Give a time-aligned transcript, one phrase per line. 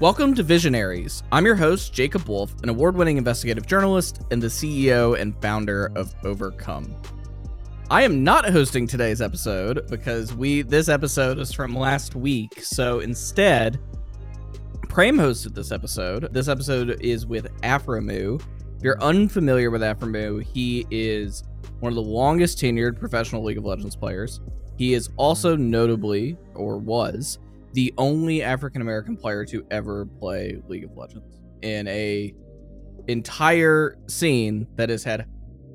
[0.00, 1.22] Welcome to Visionaries.
[1.30, 5.92] I'm your host, Jacob Wolf, an award winning investigative journalist and the CEO and founder
[5.94, 6.96] of Overcome.
[7.90, 12.60] I am not hosting today's episode because we this episode is from last week.
[12.60, 13.78] So instead,
[14.88, 16.34] Prem hosted this episode.
[16.34, 18.42] This episode is with Aphromoo.
[18.76, 21.44] If you're unfamiliar with Aphromoo, he is
[21.78, 24.40] one of the longest tenured professional League of Legends players.
[24.76, 27.38] He is also notably, or was,
[27.74, 32.34] the only African American player to ever play League of Legends in a
[33.08, 35.26] entire scene that has had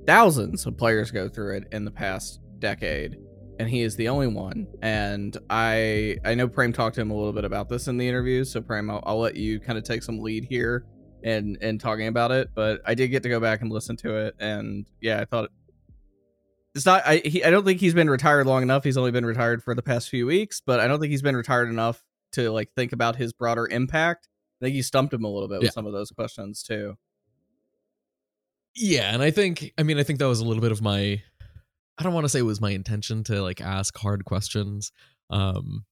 [0.08, 3.17] thousands of players go through it in the past decade
[3.59, 4.66] and he is the only one.
[4.81, 8.08] And i i know prem talked to him a little bit about this in the
[8.08, 10.86] interview so prem i'll, I'll let you kind of take some lead here
[11.23, 14.16] and and talking about it but i did get to go back and listen to
[14.16, 15.50] it and yeah i thought
[16.75, 18.84] it's not I he, I don't think he's been retired long enough.
[18.84, 21.36] He's only been retired for the past few weeks, but I don't think he's been
[21.36, 22.03] retired enough
[22.34, 24.28] to like think about his broader impact.
[24.61, 25.72] I think he stumped him a little bit with Yeah.
[25.72, 26.95] some of those questions too.
[28.76, 31.22] Yeah, and I think I mean I think that was a little bit of my
[31.98, 34.92] I don't want to say it was my intention to like ask hard questions.
[35.30, 35.86] Um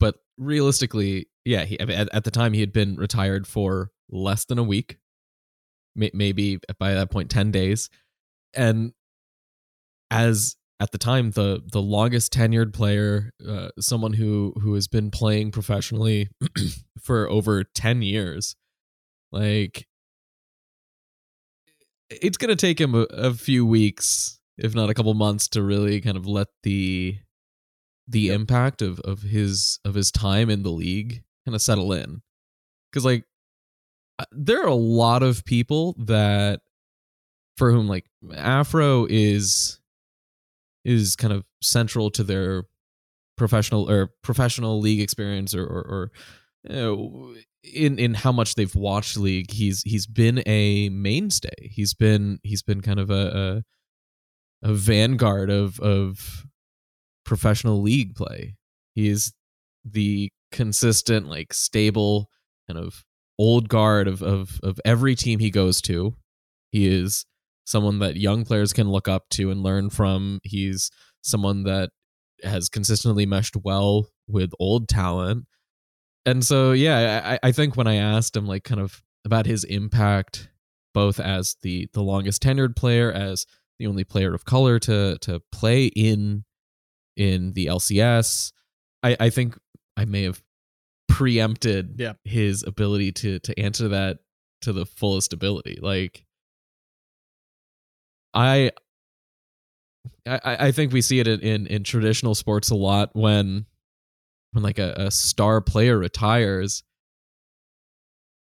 [0.00, 4.58] but realistically, yeah, he, at, at the time he had been retired for less than
[4.58, 4.98] a week.
[5.94, 7.88] May, maybe by that point 10 days.
[8.54, 8.92] And
[10.12, 15.10] as at the time the the longest tenured player, uh, someone who who has been
[15.10, 16.28] playing professionally
[17.02, 18.54] for over 10 years.
[19.32, 19.86] Like
[22.10, 25.62] it's going to take him a, a few weeks if not a couple months to
[25.62, 27.16] really kind of let the
[28.06, 32.20] the impact of of his of his time in the league kind of settle in
[32.92, 33.24] cuz like
[34.30, 36.60] there are a lot of people that
[37.56, 38.04] for whom like
[38.34, 39.80] afro is
[40.84, 42.64] is kind of central to their
[43.36, 46.10] professional or professional league experience or or, or
[46.68, 51.70] you know, in in how much they've watched league he's he's been a mainstay.
[51.70, 53.62] He's been he's been kind of a
[54.62, 56.46] a, a vanguard of of
[57.24, 58.56] professional league play.
[58.94, 59.32] He is
[59.84, 62.28] the consistent like stable
[62.68, 63.04] kind of
[63.38, 66.16] old guard of of of every team he goes to.
[66.70, 67.26] He is
[67.64, 70.40] someone that young players can look up to and learn from.
[70.42, 70.90] He's
[71.22, 71.90] someone that
[72.42, 75.46] has consistently meshed well with old talent.
[76.26, 79.64] And so yeah I, I think when i asked him like kind of about his
[79.64, 80.48] impact
[80.94, 83.44] both as the the longest tenured player as
[83.80, 86.44] the only player of color to to play in
[87.16, 88.52] in the lcs
[89.02, 89.58] i i think
[89.96, 90.40] i may have
[91.08, 92.14] preempted Yeah.
[92.24, 94.18] his ability to to answer that
[94.62, 95.78] to the fullest ability.
[95.82, 96.24] Like
[98.34, 98.70] i
[100.26, 103.66] I, I think we see it in, in, in traditional sports a lot when
[104.52, 106.82] when like a, a star player retires,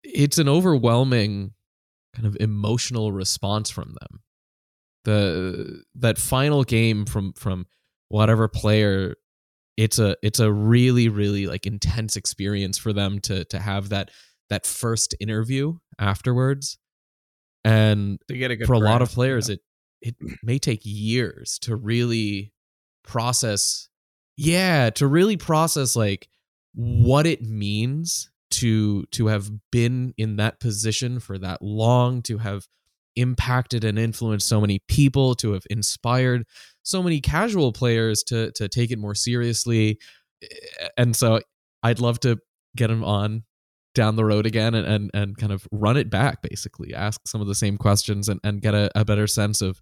[0.04, 1.54] it's an overwhelming
[2.16, 4.20] kind of emotional response from them.
[5.06, 7.66] The that final game from from
[8.10, 9.16] whatever player,
[9.78, 14.12] it's a it's a really really like intense experience for them to to have that
[14.50, 16.78] that first interview afterwards,
[17.64, 19.54] and To get a good for a lot of players yeah.
[19.56, 19.62] it
[20.02, 22.54] it may take years to really
[23.04, 23.90] process
[24.38, 26.28] yeah to really process like
[26.74, 32.68] what it means to to have been in that position for that long to have
[33.16, 36.46] impacted and influenced so many people to have inspired
[36.84, 40.00] so many casual players to to take it more seriously.
[40.44, 40.48] Eh,
[40.98, 41.40] and so
[41.84, 42.38] i'd love to
[42.76, 43.44] get him on
[43.94, 46.94] down the road again and, and and kind of run it back basically.
[46.94, 49.82] Ask some of the same questions and, and get a, a better sense of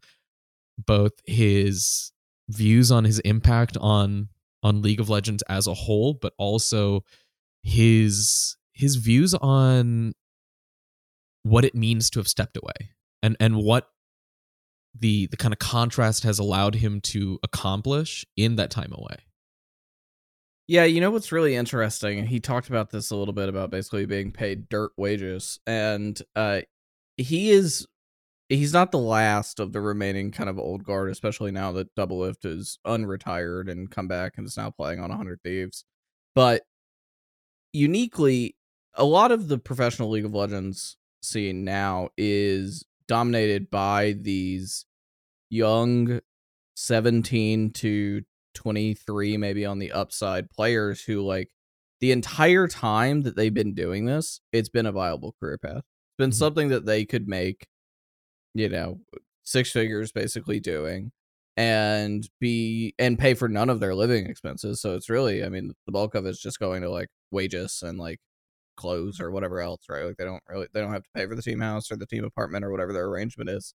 [0.77, 2.11] both his
[2.49, 4.29] views on his impact on
[4.63, 7.03] on league of legends as a whole but also
[7.63, 10.13] his his views on
[11.43, 12.91] what it means to have stepped away
[13.21, 13.89] and and what
[14.97, 19.17] the the kind of contrast has allowed him to accomplish in that time away
[20.69, 22.27] Yeah, you know what's really interesting?
[22.27, 26.61] He talked about this a little bit about basically being paid dirt wages, and uh,
[27.17, 27.87] he is
[28.49, 32.45] he's not the last of the remaining kind of old guard, especially now that Doublelift
[32.45, 35.85] is unretired and come back and is now playing on 100 Thieves.
[36.35, 36.61] But
[37.73, 38.55] uniquely,
[38.93, 44.85] a lot of the professional League of Legends scene now is dominated by these
[45.49, 46.19] young
[46.75, 48.21] 17 to
[48.53, 51.49] 23 maybe on the upside players who like
[52.01, 56.17] the entire time that they've been doing this it's been a viable career path it's
[56.17, 56.33] been Mhm.
[56.35, 57.67] something that they could make
[58.53, 58.99] you know
[59.43, 61.11] six figures basically doing
[61.57, 65.73] and be and pay for none of their living expenses so it's really i mean
[65.85, 68.19] the bulk of it's just going to like wages and like
[68.77, 70.05] clothes or whatever else, right?
[70.05, 72.07] Like they don't really they don't have to pay for the team house or the
[72.07, 73.75] team apartment or whatever their arrangement is.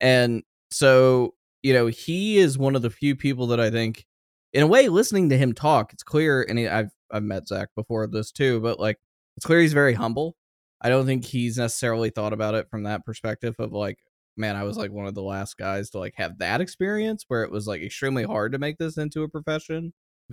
[0.00, 4.06] And so, you know, he is one of the few people that I think
[4.54, 7.68] in a way listening to him talk, it's clear and he, I've I've met Zach
[7.76, 8.98] before this too, but like
[9.36, 10.36] it's clear he's very humble.
[10.80, 13.98] I don't think he's necessarily thought about it from that perspective of like,
[14.36, 17.42] man, I was like one of the last guys to like have that experience where
[17.42, 19.92] it was like extremely hard to make this into a profession.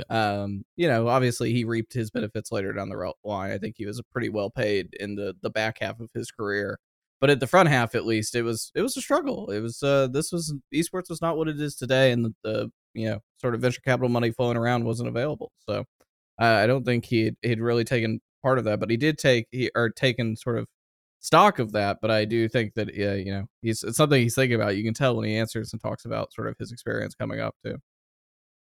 [0.10, 3.52] Um, you know, obviously he reaped his benefits later down the line.
[3.52, 6.80] I think he was pretty well paid in the the back half of his career.
[7.20, 9.52] But at the front half, at least, it was it was a struggle.
[9.52, 12.72] It was uh this was esports was not what it is today, and the, the
[12.94, 15.52] you know sort of venture capital money flowing around wasn't available.
[15.68, 15.84] So
[16.40, 19.48] uh, I don't think he he'd really taken part of that, but he did take
[19.52, 20.68] he or taken sort of
[21.20, 21.98] stock of that.
[22.02, 24.78] But I do think that yeah, you know, he's it's something he's thinking about.
[24.78, 27.56] You can tell when he answers and talks about sort of his experience coming up
[27.66, 27.78] too.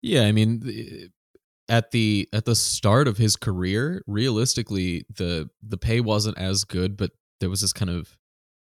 [0.01, 1.09] Yeah, I mean,
[1.69, 6.97] at the at the start of his career, realistically, the the pay wasn't as good,
[6.97, 8.17] but there was this kind of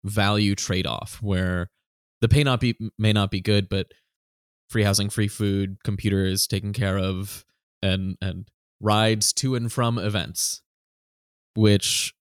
[0.04, 1.70] value trade off where
[2.20, 3.92] the pay not be may not be good, but
[4.68, 7.44] free housing, free food, computers taken care of,
[7.82, 8.48] and and
[8.80, 10.62] rides to and from events,
[11.54, 12.14] which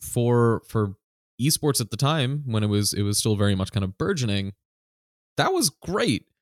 [0.00, 0.94] for for
[1.40, 4.52] esports at the time when it was it was still very much kind of burgeoning,
[5.36, 6.26] that was great.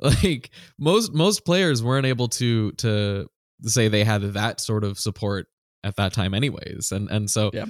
[0.00, 3.26] Like most most players weren't able to to
[3.64, 5.48] say they had that sort of support
[5.82, 6.92] at that time anyways.
[6.92, 7.64] And and so yeah.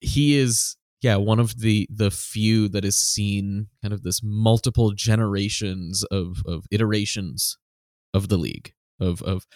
[0.00, 4.92] he is yeah, one of the the few that has seen kind of this multiple
[4.92, 7.58] generations of of iterations
[8.14, 9.46] of the league of of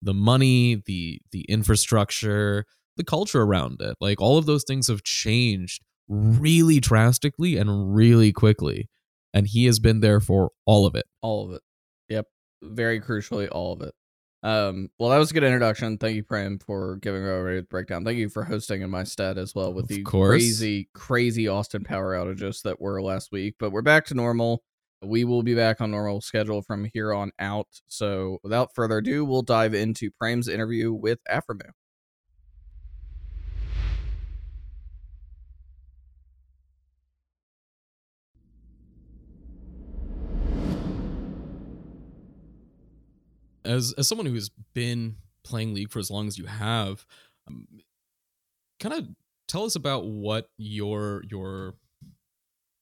[0.00, 2.64] the money, the the infrastructure,
[2.96, 3.96] the culture around it.
[4.00, 8.88] Like all of those things have changed really drastically and really quickly.
[9.34, 11.06] And he has been there for all of it.
[11.22, 11.62] All of it.
[12.08, 12.26] Yep.
[12.62, 13.94] Very crucially, all of it.
[14.42, 15.98] Um, well, that was a good introduction.
[15.98, 18.04] Thank you, Prem, for giving a breakdown.
[18.04, 20.30] Thank you for hosting in my stead as well with Of the course.
[20.30, 23.54] crazy, crazy Austin power outages that were last week.
[23.58, 24.64] But we're back to normal.
[25.04, 27.68] We will be back on normal schedule from here on out.
[27.86, 31.70] So without further ado, we'll dive into Prem's interview with Aphromoo.
[43.64, 47.04] As as someone who's been playing league for as long as you have
[47.48, 47.66] um,
[48.80, 49.08] kind of
[49.48, 51.74] tell us about what your your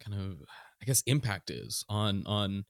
[0.04, 0.42] kind of
[0.82, 2.64] i guess impact is on on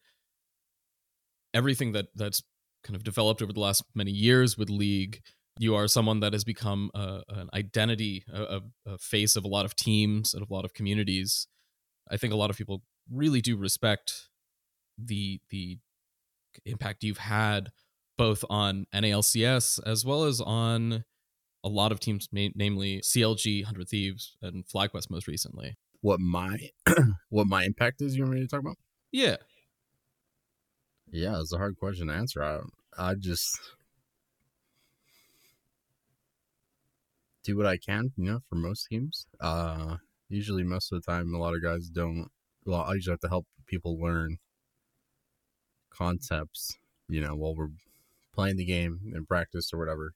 [1.55, 2.43] everything that that's
[2.85, 5.21] kind of developed over the last many years with league.
[5.59, 9.65] You are someone that has become a, an identity a, a face of a lot
[9.65, 11.47] of teams and a lot of communities.
[12.11, 14.29] I think a lot of people really do respect
[14.99, 15.79] the the
[16.65, 17.71] impact you've had
[18.21, 21.05] both on NALCS as well as on
[21.65, 25.79] a lot of teams, namely CLG, Hundred Thieves, and FlyQuest most recently.
[26.03, 26.69] What my
[27.31, 28.15] what my impact is?
[28.15, 28.77] You want me to talk about?
[29.11, 29.37] Yeah,
[31.11, 32.43] Yeah, it's a hard question to answer.
[32.43, 32.61] I
[32.99, 33.59] I just
[37.43, 39.27] do what I can, you know, for most teams.
[39.41, 39.97] Uh
[40.29, 42.29] usually most of the time a lot of guys don't
[42.67, 44.37] well, I usually have to help people learn
[45.89, 46.77] concepts,
[47.09, 47.69] you know, while we're
[48.33, 50.13] playing the game in practice or whatever,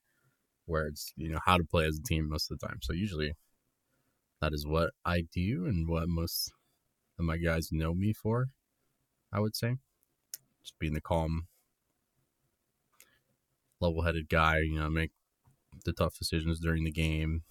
[0.66, 2.78] where it's, you know, how to play as a team most of the time.
[2.82, 3.32] So usually
[4.40, 6.52] that is what I do and what most
[7.18, 8.48] of my guys know me for,
[9.32, 9.76] I would say.
[10.62, 11.46] Just being the calm,
[13.80, 15.10] level headed guy, you know, make
[15.84, 17.42] the tough decisions during the game,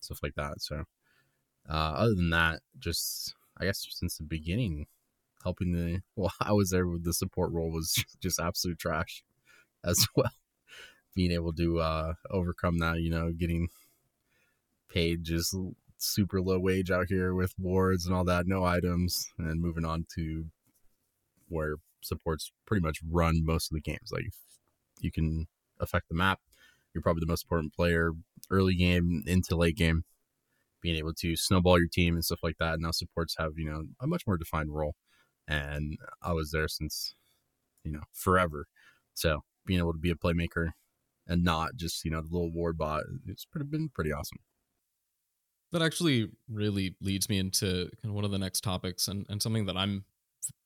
[0.00, 0.60] stuff like that.
[0.60, 0.84] So,
[1.68, 4.86] uh, other than that, just I guess since the beginning,
[5.42, 9.24] helping the well, I was there with the support role was just absolute trash
[9.84, 10.30] as well.
[11.14, 13.68] Being able to uh, overcome that, you know, getting
[14.88, 15.54] paid just
[15.98, 20.06] super low wage out here with wards and all that, no items, and moving on
[20.14, 20.46] to
[21.48, 24.10] where supports pretty much run most of the games.
[24.12, 24.30] Like
[25.00, 25.46] you can
[25.80, 26.40] affect the map.
[26.94, 28.12] You're probably the most important player
[28.50, 30.04] early game into late game,
[30.80, 32.80] being able to snowball your team and stuff like that.
[32.80, 34.94] Now supports have, you know, a much more defined role.
[35.46, 37.14] And I was there since,
[37.84, 38.66] you know, forever.
[39.14, 40.70] So being able to be a playmaker
[41.28, 44.38] and not just, you know, the little ward bot, it's pretty, been pretty awesome.
[45.72, 49.42] that actually really leads me into kind of one of the next topics and, and
[49.42, 50.04] something that I'm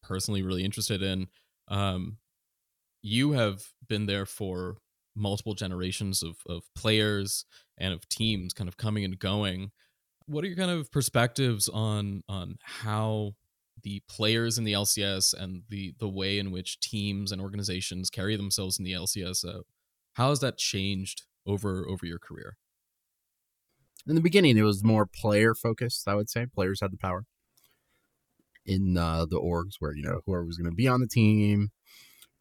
[0.02, 1.26] personally really interested in.
[1.68, 2.18] Um,
[3.02, 4.76] you have been there for
[5.16, 7.44] multiple generations of, of players
[7.78, 9.72] and of teams kind of coming and going.
[10.26, 13.34] What are your kind of perspectives on on how
[13.82, 18.36] the players in the LCS and the the way in which teams and organizations carry
[18.36, 19.44] themselves in the LCS?
[19.44, 19.62] Uh,
[20.14, 22.56] how has that changed over over your career?
[24.06, 26.08] in the beginning it was more player focused.
[26.08, 27.24] I would say players had the power
[28.64, 31.70] in uh, the orgs where you know whoever was going to be on the team,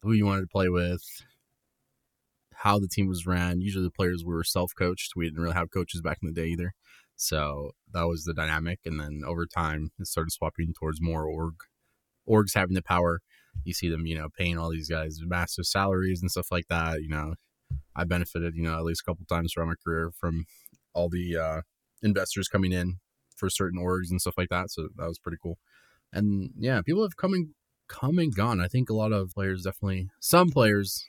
[0.02, 1.02] who you wanted to play with,
[2.54, 3.60] how the team was ran.
[3.60, 5.12] Usually the players were self coached.
[5.16, 6.74] We didn't really have coaches back in the day either.
[7.22, 8.80] So that was the dynamic.
[8.84, 11.54] And then over time, it started swapping towards more org
[12.28, 13.20] orgs having the power.
[13.64, 17.02] You see them, you know, paying all these guys massive salaries and stuff like that.
[17.02, 17.34] You know,
[17.94, 20.46] I benefited, you know, at least a couple times throughout my career from
[20.94, 21.60] all the uh,
[22.02, 22.98] investors coming in
[23.36, 24.70] for certain orgs and stuff like that.
[24.70, 25.58] So that was pretty cool.
[26.12, 27.50] And yeah, people have come and
[27.88, 28.60] come and gone.
[28.60, 31.06] I think a lot of players definitely, some players,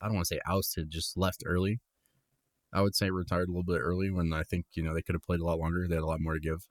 [0.00, 1.80] I don't want to say ousted, just left early.
[2.72, 5.14] I would say retired a little bit early when I think you know they could
[5.14, 5.86] have played a lot longer.
[5.88, 6.66] They had a lot more to give,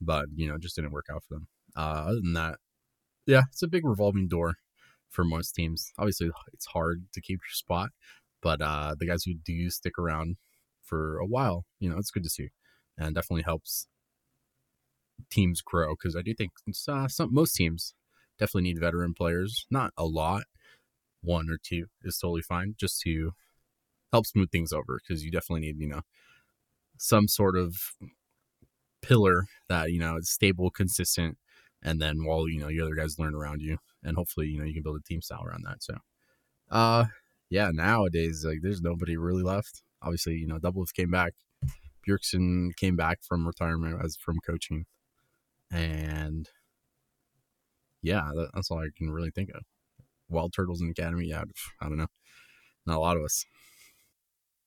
[0.00, 1.48] but you know just didn't work out for them.
[1.76, 2.56] Uh, other than that,
[3.26, 4.56] yeah, it's a big revolving door
[5.08, 5.92] for most teams.
[5.98, 7.90] Obviously, it's hard to keep your spot,
[8.42, 10.36] but uh, the guys who do stick around
[10.82, 12.50] for a while, you know, it's good to see,
[12.98, 13.86] and definitely helps
[15.30, 16.52] teams grow because I do think
[16.88, 17.94] uh, some most teams
[18.38, 19.66] definitely need veteran players.
[19.70, 20.44] Not a lot,
[21.22, 23.32] one or two is totally fine, just to
[24.12, 26.02] help smooth things over because you definitely need you know
[26.96, 27.76] some sort of
[29.02, 31.38] pillar that you know is stable, consistent,
[31.82, 34.64] and then while you know your other guys learn around you, and hopefully you know
[34.64, 35.82] you can build a team style around that.
[35.82, 35.94] So,
[36.70, 37.06] uh,
[37.48, 39.82] yeah, nowadays like there's nobody really left.
[40.02, 41.34] Obviously, you know, Doublelift came back,
[42.06, 44.86] Bjergsen came back from retirement as from coaching,
[45.70, 46.48] and
[48.02, 49.62] yeah, that's all I can really think of.
[50.32, 51.42] WildTurtle's in the Academy, yeah,
[51.80, 52.06] I don't know,
[52.86, 53.44] not a lot of us.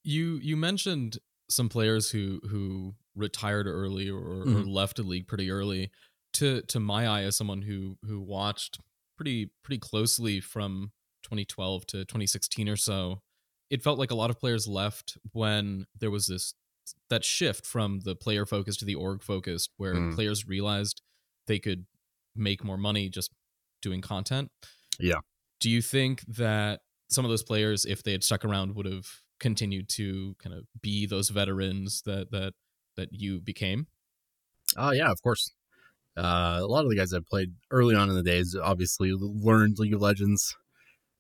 [0.04, 1.20] You you mentioned
[1.50, 4.58] some players who who retired early or, mm-hmm.
[4.58, 5.92] or left a league pretty early.
[6.34, 8.80] To to my eye, as someone who who watched
[9.16, 10.92] pretty pretty closely from
[11.24, 13.22] 2012 to 2016 or so,
[13.70, 16.54] it felt like a lot of players left when there was this
[17.10, 20.14] that shift from the player focus to the org focused, where mm.
[20.16, 21.02] players realized
[21.48, 21.86] they could
[22.36, 23.32] make more money just
[23.82, 24.50] doing content.
[25.00, 25.20] Yeah.
[25.60, 29.08] Do you think that some of those players, if they had stuck around, would have
[29.44, 32.54] continued to kind of be those veterans that that
[32.96, 33.88] that you became?
[34.78, 35.52] Oh yeah, of course.
[36.18, 39.78] Uh, a lot of the guys that played early on in the days obviously learned
[39.80, 40.56] League of Legends,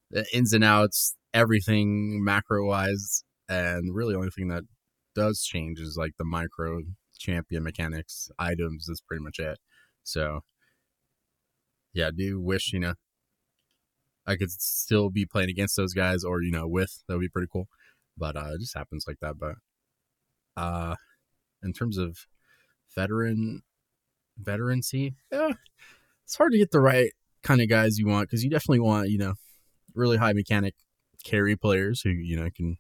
[0.10, 4.64] the ins and outs, everything macro wise, and really only thing that
[5.14, 6.80] does change is like the micro
[7.20, 8.86] champion mechanics, items.
[8.88, 9.60] That's pretty much it.
[10.04, 10.42] So,
[11.94, 12.94] yeah, I do wish you know
[14.26, 17.30] I could still be playing against those guys, or you know, with that would be
[17.30, 17.68] pretty cool
[18.18, 19.36] but uh, it just happens like that.
[19.40, 19.56] But
[20.56, 20.96] uh,
[21.64, 22.18] in terms of
[22.96, 23.62] veteran
[24.38, 25.54] veterancy, yeah,
[26.26, 27.12] it's hard to get the right
[27.44, 29.34] kind of guys you want because you definitely want you know
[29.94, 30.76] really high mechanic
[31.24, 32.78] carry players who you know can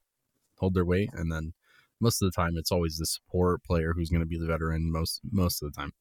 [0.58, 1.54] hold their weight, and then
[2.00, 4.92] most of the time it's always the support player who's going to be the veteran
[4.92, 5.92] most most of the time,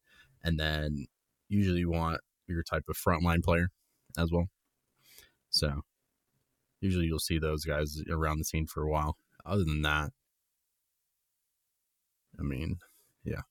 [0.42, 1.06] and then
[1.48, 3.68] usually you want your type of frontline player
[4.18, 4.46] as well.
[5.50, 5.82] So
[6.82, 9.16] usually you'll see those guys around the scene for a while.
[9.46, 10.10] Other than that,
[12.38, 12.76] I mean,
[13.24, 13.42] yeah,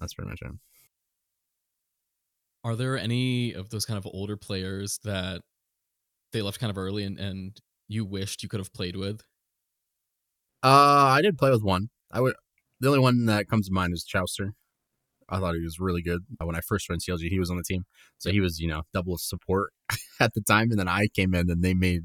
[0.00, 0.52] that's pretty much it.
[2.64, 5.42] Are there any of those kind of older players that
[6.32, 9.22] they left kind of early and, and you wished you could have played with?
[10.62, 11.88] Uh, I did play with one.
[12.10, 12.34] I would.
[12.80, 14.52] The only one that comes to mind is Chauster.
[15.28, 17.28] I thought he was really good when I first joined CLG.
[17.28, 17.84] He was on the team,
[18.18, 19.72] so he was you know double support
[20.20, 22.02] at the time, and then I came in and they made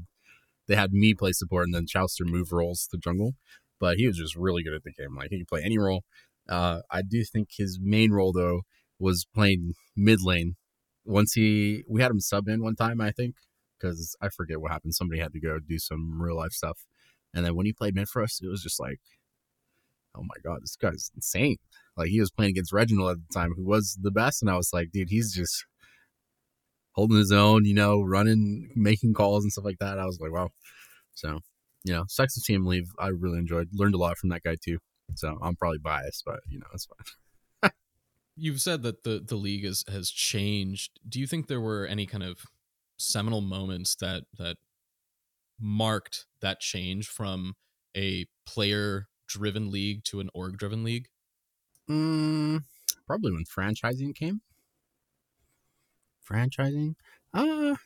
[0.68, 3.34] they had me play support and then Chauster move roles to jungle.
[3.80, 5.16] But he was just really good at the game.
[5.16, 6.04] Like he could play any role.
[6.48, 8.62] Uh, I do think his main role though
[8.98, 10.56] was playing mid lane.
[11.04, 13.34] Once he, we had him sub in one time, I think,
[13.78, 14.94] because I forget what happened.
[14.94, 16.86] Somebody had to go do some real life stuff,
[17.34, 19.00] and then when he played mid for us, it was just like,
[20.16, 21.56] oh my god, this guy's insane.
[21.96, 24.56] Like he was playing against Reginald at the time, who was the best, and I
[24.56, 25.66] was like, dude, he's just
[26.94, 29.98] holding his own, you know, running, making calls and stuff like that.
[29.98, 30.50] I was like, wow.
[31.12, 31.40] So,
[31.84, 32.90] you know, sucks to see him leave.
[32.98, 34.78] I really enjoyed, learned a lot from that guy too.
[35.14, 37.70] So I'm probably biased, but you know, it's fine.
[38.36, 40.98] You've said that the the league is, has changed.
[41.08, 42.38] Do you think there were any kind of
[42.96, 44.56] seminal moments that that
[45.60, 47.54] marked that change from
[47.96, 51.06] a player driven league to an org driven league?
[51.88, 52.64] Mm,
[53.06, 54.40] probably when franchising came
[56.28, 56.94] franchising.
[57.32, 57.76] Uh,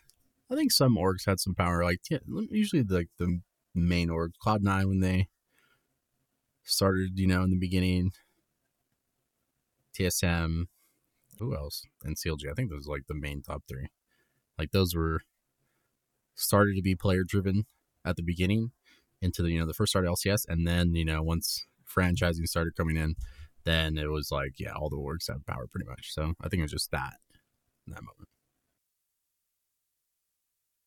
[0.50, 1.85] I think some orgs had some power.
[1.85, 2.00] Like
[2.50, 3.40] usually like the
[3.75, 5.28] main org, Cloud Nine, when they
[6.64, 8.12] started, you know, in the beginning.
[9.99, 10.66] TSM,
[11.38, 11.85] who else?
[12.04, 12.49] And CLG.
[12.50, 13.88] I think those like the main top three.
[14.59, 15.23] Like those were
[16.35, 17.66] started to be player driven
[18.04, 18.71] at the beginning
[19.21, 22.76] into the you know the first start LCS, and then you know once franchising started
[22.76, 23.16] coming in,
[23.64, 26.12] then it was like, yeah, all the orgs have power pretty much.
[26.12, 27.14] So I think it was just that
[27.90, 28.28] that moment.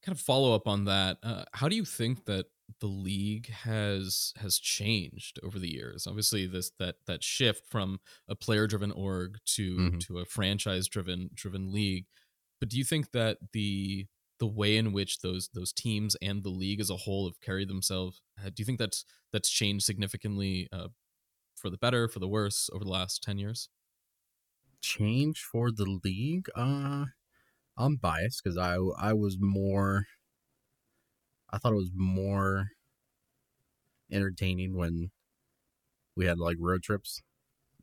[0.04, 1.18] Kind of follow up on that.
[1.22, 2.48] Uh, how do you think that
[2.80, 6.08] the league has has changed over the years?
[6.08, 10.00] Obviously, this that that shift from a player driven org to Mhm.
[10.00, 12.08] to a franchise driven driven league.
[12.60, 14.08] But do you think that the
[14.40, 17.68] the way in which those those teams and the league as a whole have carried
[17.70, 20.88] themselves, do you think that's that's changed significantly uh,
[21.56, 23.70] for the better, for the worse over the last ten years?
[24.82, 26.48] Change for the league?
[26.56, 27.06] Uh
[27.78, 30.08] I'm biased because I I was more
[31.50, 32.72] I thought it was more
[34.12, 35.12] entertaining when
[36.16, 37.22] we had like road trips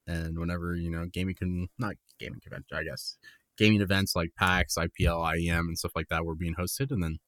[0.06, 3.18] and whenever you know gaming can not gaming convention I guess
[3.58, 7.18] gaming events like PAX, IPL, IEM, and stuff like that were being hosted, and then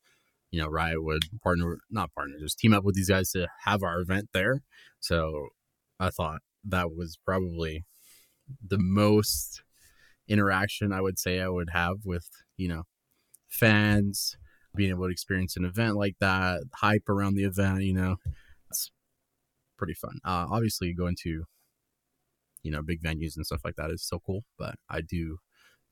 [0.50, 3.82] you know Riot would partner not partner just team up with these guys to have
[3.82, 4.62] our event there.
[5.00, 5.48] So
[6.00, 7.84] I thought that was probably
[8.66, 9.62] the most
[10.28, 12.85] interaction I would say I would have with you know
[13.49, 14.37] fans
[14.76, 18.16] being able to experience an event like that, hype around the event, you know,
[18.69, 18.92] it's
[19.76, 20.19] pretty fun.
[20.25, 21.45] Uh, obviously, going to
[22.62, 25.38] you know big venues and stuff like that is so cool, but I do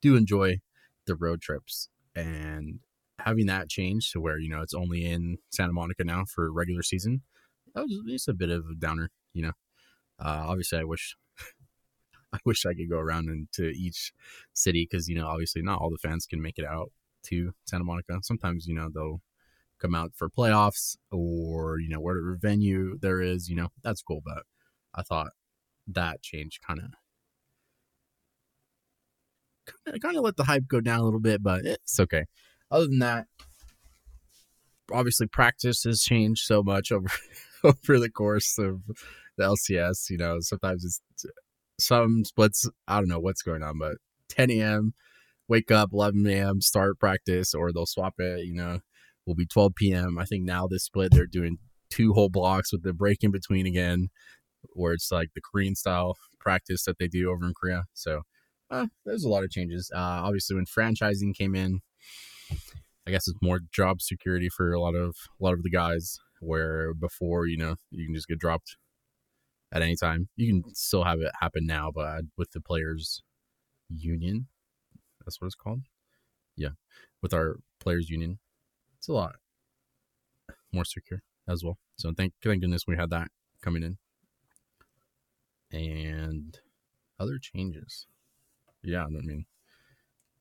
[0.00, 0.60] do enjoy
[1.06, 2.80] the road trips and
[3.18, 6.82] having that change to where you know it's only in Santa Monica now for regular
[6.82, 7.22] season.
[7.74, 9.52] That was just a bit of a downer, you know.
[10.20, 11.16] Uh, obviously, I wish
[12.32, 14.12] I wish I could go around into each
[14.52, 16.92] city because you know obviously not all the fans can make it out
[17.24, 18.18] to Santa Monica.
[18.22, 19.20] Sometimes you know they'll
[19.80, 23.48] come out for playoffs or you know whatever venue there is.
[23.48, 24.44] You know that's cool, but
[24.94, 25.30] I thought
[25.86, 26.90] that change kind of
[30.00, 32.24] kind of let the hype go down a little bit, but it's okay.
[32.70, 33.26] Other than that,
[34.92, 37.08] obviously practice has changed so much over
[37.64, 38.82] over the course of
[39.36, 40.10] the LCS.
[40.10, 41.00] You know, sometimes it's
[41.78, 42.68] some splits.
[42.86, 43.96] I don't know what's going on, but
[44.28, 44.92] 10 a.m.
[45.48, 46.60] wake up, 11 a.m.
[46.60, 48.44] start practice, or they'll swap it.
[48.46, 48.80] You know,
[49.26, 50.18] will be 12 p.m.
[50.18, 51.58] I think now this split they're doing
[51.90, 54.08] two whole blocks with the break in between again,
[54.74, 57.84] where it's like the Korean style practice that they do over in Korea.
[57.94, 58.22] So
[58.70, 59.90] uh, there's a lot of changes.
[59.94, 61.80] Uh, obviously, when franchising came in,
[63.06, 66.18] I guess it's more job security for a lot of a lot of the guys.
[66.40, 68.76] Where before, you know, you can just get dropped
[69.72, 70.28] at any time.
[70.36, 73.22] You can still have it happen now, but with the players'
[73.88, 74.46] union,
[75.24, 75.82] that's what it's called.
[76.56, 76.70] Yeah,
[77.22, 78.38] with our players' union,
[78.96, 79.36] it's a lot
[80.72, 81.78] more secure as well.
[81.96, 83.28] So thank thank goodness we had that
[83.62, 83.98] coming in,
[85.78, 86.58] and
[87.18, 88.06] other changes.
[88.82, 89.46] Yeah, I mean,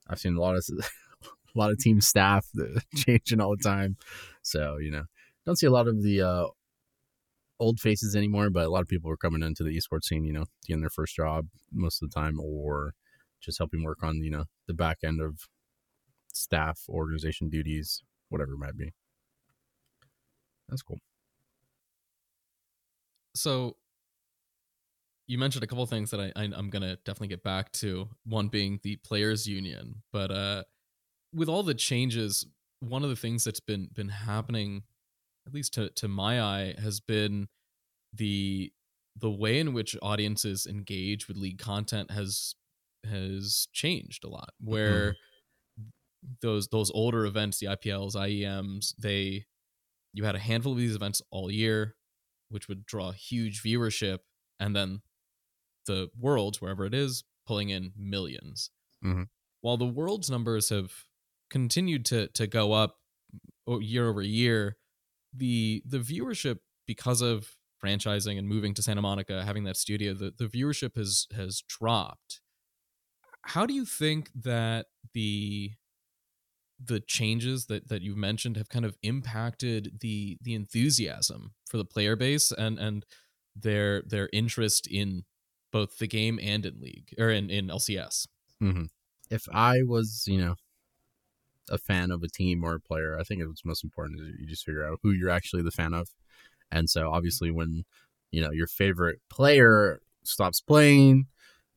[0.08, 0.66] I've seen a lot of
[1.24, 2.48] a lot of team staff
[2.96, 3.98] changing all the time.
[4.42, 5.04] So you know,
[5.46, 6.48] don't see a lot of the uh,
[7.60, 10.26] old faces anymore, but a lot of people were coming into the esports scene.
[10.26, 12.94] You know, getting their first job most of the time, or
[13.42, 15.48] just helping work on you know the back end of
[16.34, 18.94] staff organization duties, whatever it might be.
[20.70, 21.00] That's cool.
[23.36, 23.78] So
[25.28, 28.10] you mentioned a couple things that I, I am gonna definitely get back to.
[28.26, 30.64] One being the players union, but uh,
[31.34, 32.46] with all the changes,
[32.80, 34.84] one of the things that's been been happening,
[35.48, 37.48] at least to to my eye, has been
[38.14, 38.72] the
[39.16, 42.56] the way in which audiences engage with league content has
[43.06, 44.54] has changed a lot.
[44.60, 45.16] Where
[46.42, 49.46] those those older events, the IPLs, IEMs, they
[50.14, 51.96] you had a handful of these events all year,
[52.50, 54.20] which would draw huge viewership,
[54.60, 55.02] and then
[55.86, 58.72] the worlds, wherever it is, pulling in 1000000s
[59.04, 59.30] Mhm.
[59.62, 61.06] While the world's numbers have
[61.50, 63.00] continued to to go up
[63.68, 64.78] year over year,
[65.38, 70.32] the the viewership because of franchising and moving to Santa Monica, having that studio, the,
[70.38, 72.42] the viewership has has dropped.
[73.44, 75.74] How do you think that the
[76.80, 81.86] the changes that that you've mentioned have kind of impacted the the enthusiasm for the
[81.86, 83.06] player base and and
[83.56, 85.26] their their interest in
[85.72, 88.28] both the game and in league or in in LCS.
[88.60, 88.86] hmm
[89.30, 90.56] If I was, you know,
[91.70, 94.48] a fan of a team or a player, I think it's most important is you
[94.48, 96.10] just figure out who you're actually the fan of.
[96.72, 97.84] And so obviously when,
[98.32, 101.28] you know, your favorite player stops playing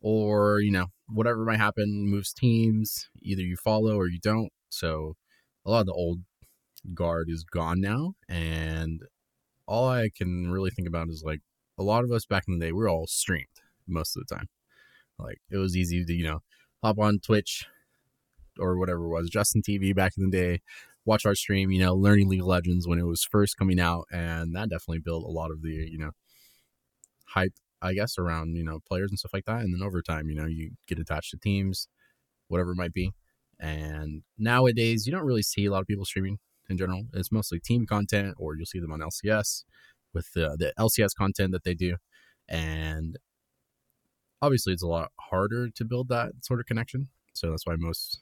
[0.00, 4.52] or, you know, whatever might happen, moves teams, either you follow or you don't.
[4.68, 5.16] So
[5.64, 6.20] a lot of the old
[6.94, 8.14] guard is gone now.
[8.28, 9.02] And
[9.66, 11.40] all I can really think about is like
[11.78, 13.46] a lot of us back in the day, we are all streamed
[13.86, 14.48] most of the time.
[15.18, 16.40] Like it was easy to, you know,
[16.82, 17.66] hop on Twitch
[18.58, 20.60] or whatever it was, Justin TV back in the day,
[21.04, 24.06] watch our stream, you know, learning League of Legends when it was first coming out,
[24.12, 26.10] and that definitely built a lot of the, you know,
[27.26, 29.60] hype I guess, around you know players and stuff like that.
[29.62, 31.88] And then over time, you know, you get attached to teams,
[32.48, 33.12] whatever it might be.
[33.60, 36.38] And nowadays, you don't really see a lot of people streaming
[36.70, 37.04] in general.
[37.14, 39.64] It's mostly team content, or you'll see them on LCS
[40.14, 41.96] with the the LCS content that they do.
[42.48, 43.18] And
[44.42, 47.08] obviously, it's a lot harder to build that sort of connection.
[47.32, 48.20] So that's why most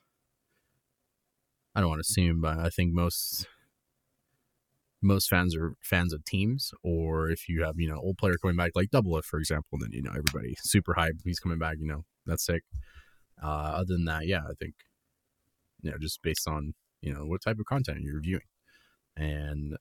[1.79, 3.47] I don't want to assume, but I think most
[5.01, 8.57] most fans are fans of teams, or if you have you know old player coming
[8.57, 11.15] back like Doublelift for example, then you know everybody super hype.
[11.25, 12.65] He's coming back, you know that's sick.
[13.41, 14.75] Uh, other than that, yeah, I think
[15.81, 18.43] you know just based on you know what type of content you're reviewing,
[19.17, 19.77] and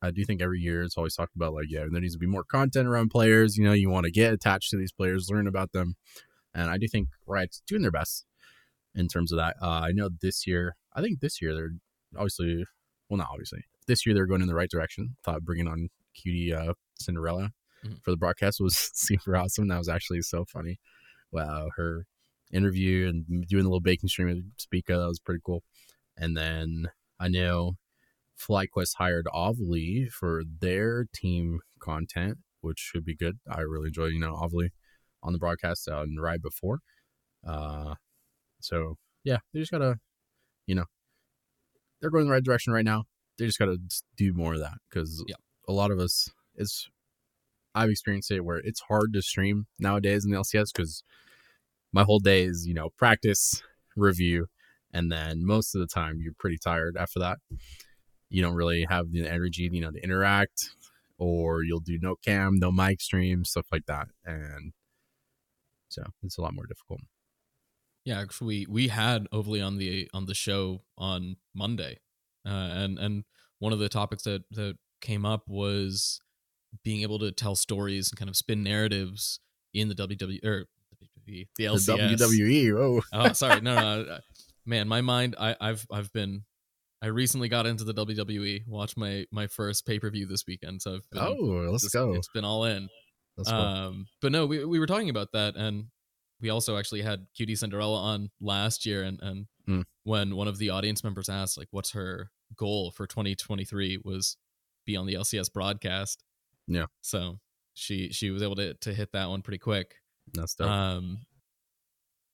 [0.00, 2.26] I do think every year it's always talked about like yeah there needs to be
[2.26, 3.58] more content around players.
[3.58, 5.96] You know you want to get attached to these players, learn about them,
[6.54, 8.24] and I do think Riot's doing their best
[8.94, 9.56] in terms of that.
[9.60, 11.72] Uh, I know this year, I think this year they're
[12.16, 12.64] obviously
[13.10, 15.16] well not obviously this year they're going in the right direction.
[15.24, 17.50] Thought bringing on Cutie uh, Cinderella
[17.84, 18.02] Mhm.
[18.02, 19.68] for the broadcast was super awesome.
[19.68, 20.78] That was actually so funny.
[21.32, 22.06] Wow, her
[22.52, 25.62] interview and doing the little baking stream with Spica that was pretty cool.
[26.16, 27.72] And then I know
[28.38, 33.38] FlyQuest hired Ovilee for their team content, which should be good.
[33.50, 34.70] I really enjoy you know Ovilee
[35.22, 36.78] on the broadcast uh, and ride before.
[37.46, 37.94] Uh,
[38.64, 39.98] so yeah, they just gotta,
[40.66, 40.84] you know,
[42.00, 43.04] they're going the right direction right now.
[43.38, 43.78] They just got to
[44.16, 45.36] do more of that because Yeah.
[45.68, 46.88] a lot of us it's
[47.74, 51.02] i've experienced it where it's hard to stream nowadays in the lcs because
[51.92, 53.60] my whole day is you know practice
[53.96, 54.46] review
[54.92, 57.38] and then most of the time you're pretty tired after that.
[58.30, 60.70] You don't really have the energy you know to interact
[61.18, 64.72] or you'll do no cam no mic stream stuff like that and
[65.88, 67.00] so it's a lot more difficult
[68.04, 71.98] Yeah, actually, we had Ovilee on the on the show on Monday,
[72.46, 73.24] uh, and and
[73.58, 76.20] one of the topics that that came up was
[76.82, 79.40] being able to tell stories and kind of spin narratives
[79.72, 80.66] in the WWE or
[81.28, 82.18] WWE, the LCS.
[82.18, 84.18] the wwe oh oh, sorry, no, no, no,
[84.66, 85.34] man, my mind.
[85.38, 86.44] I, I've I've been.
[87.02, 88.66] I recently got into the WWE.
[88.66, 92.14] Watched my my first pay per view this weekend, so I've been, oh let's go
[92.14, 92.88] It's been all in.
[93.42, 95.86] go Um, but no, we we were talking about that, and
[96.44, 99.80] we also actually had Cutie Cinderella on last year, and and Hmm.
[100.02, 104.36] when one of the audience members asked like, "What's her goal for 2023?" was
[104.84, 106.22] be on the LCS broadcast.
[106.68, 106.86] Yeah.
[107.00, 107.40] So
[107.72, 109.96] she she was able to to hit that one pretty quick.
[110.34, 111.24] that's dope Um,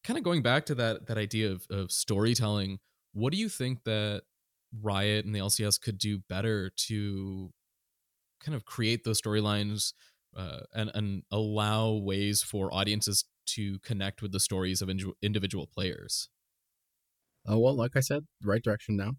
[0.03, 2.81] kind of going back to that that idea of of storytelling.
[3.13, 4.23] What do you think that
[4.83, 7.53] Riot and the LCS could do better to
[8.41, 9.93] kind of create those storylines
[10.37, 15.67] uh, and and allow ways for audiences to connect with the stories of indi- individual
[15.67, 16.29] players?
[17.47, 19.17] Oh well, like I said, right direction now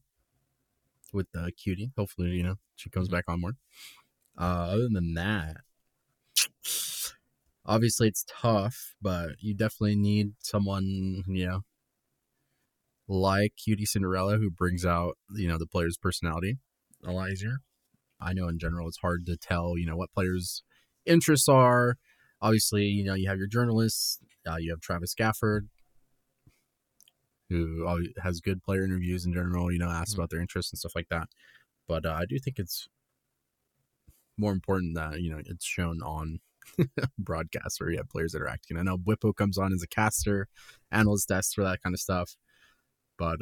[1.13, 1.91] with uh, Cutie.
[1.97, 3.53] Hopefully, you know she comes back on more.
[4.39, 5.57] Uh, other than that,
[7.65, 11.61] obviously it's tough, but you definitely need someone you know
[13.07, 16.57] like Cutie Cinderella who brings out you know the player's personality
[17.05, 17.57] a lot easier.
[18.21, 20.63] I know in general it's hard to tell you know what players'
[21.05, 21.97] interests are.
[22.41, 25.67] Obviously, you know you have your journalists, uh, you have Travis Gafford,
[27.49, 27.85] who
[28.23, 30.17] has good player interviews in general, you know, asks Mhm.
[30.19, 31.29] about their interests and stuff like that.
[31.87, 32.89] But uh, I do think it's
[34.37, 36.39] more important that, you know, it's shown on
[37.19, 38.77] broadcasts where you have players that are acting.
[38.77, 40.47] I know Whippo comes on as a caster,
[40.91, 42.35] analyst desk for that kind of stuff.
[43.17, 43.39] But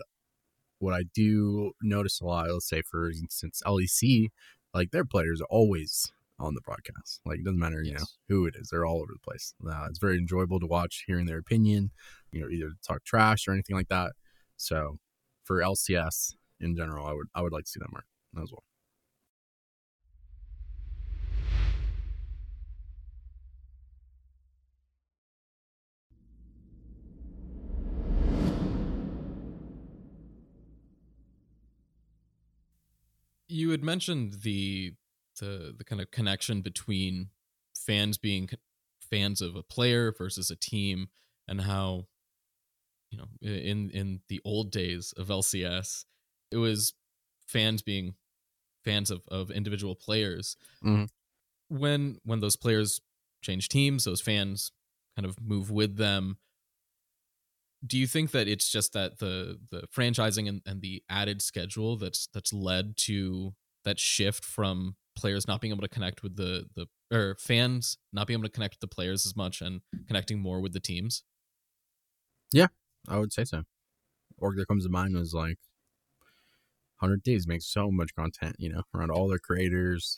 [0.80, 4.32] what I do notice a lot, let's say for instance, LEC,
[4.74, 7.22] like their players are always on the broadcast.
[7.26, 8.70] Like it doesn't matter, you know, who it is.
[8.70, 9.54] They're all over the place.
[9.66, 11.92] Uh, it's very enjoyable to watch, hearing their opinion,
[12.32, 14.14] you know, either talk trash or anything like that.
[14.58, 14.98] So
[15.44, 18.06] for LCS in general, I would I would like to see that more
[18.42, 18.64] as well.
[33.52, 34.94] You had mentioned the
[35.40, 37.30] the the kind of connection between
[37.76, 38.50] fans being
[39.02, 41.08] fans of a player versus a team,
[41.48, 42.08] and how
[43.12, 46.06] you know in in the old days of LCS,
[46.52, 46.94] it was
[47.48, 48.16] fans being
[48.84, 50.56] fans of of individual players.
[50.84, 51.10] Mhm.
[51.70, 53.02] When when those players
[53.44, 54.72] change teams, those fans
[55.16, 56.38] kind of move with them
[57.86, 61.96] do you think that it's just that the the franchising and, and the added schedule
[61.96, 63.54] that's that's led to
[63.86, 68.28] that shift from players not being able to connect with the the or fans not
[68.28, 71.24] being able to connect with the players as much and connecting more with the teams
[72.54, 72.68] Yeah,
[73.08, 73.64] I would say so.
[74.38, 75.58] Org that comes to mind was like
[77.00, 80.18] 100 Days makes so much content, you know, around all their creators.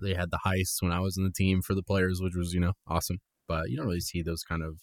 [0.00, 2.54] they had the heists when I was in the team for the players, which was
[2.54, 3.18] you know awesome.
[3.48, 4.78] But you don't really see those kind of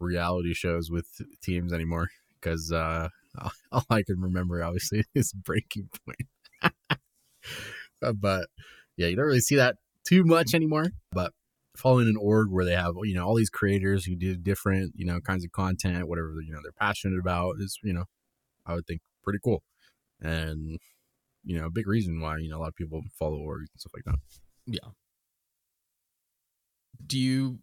[0.00, 1.06] reality shows with
[1.42, 2.08] teams anymore
[2.40, 3.08] because uh,
[3.72, 6.28] all I can remember obviously is Breaking Point.
[8.20, 8.46] but
[8.96, 9.76] yeah, you don't really see that
[10.06, 10.86] too much anymore.
[11.12, 11.32] But
[11.76, 15.04] following an org where they have you know all these creators who do different you
[15.04, 18.04] know kinds of content, whatever you know they're passionate about is you know
[18.66, 19.62] I would think pretty cool,
[20.20, 20.78] and
[21.44, 23.78] you know a big reason why you know a lot of people follow orgs and
[23.80, 24.18] stuff like that.
[24.66, 24.90] Yeah.
[27.06, 27.58] Do you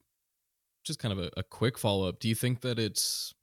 [0.84, 2.20] just kind of a, a quick follow up?
[2.20, 3.34] Do you think that it's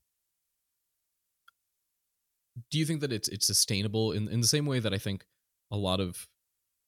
[2.70, 5.24] do you think that it's it's sustainable in in the same way that I think
[5.70, 6.26] a lot of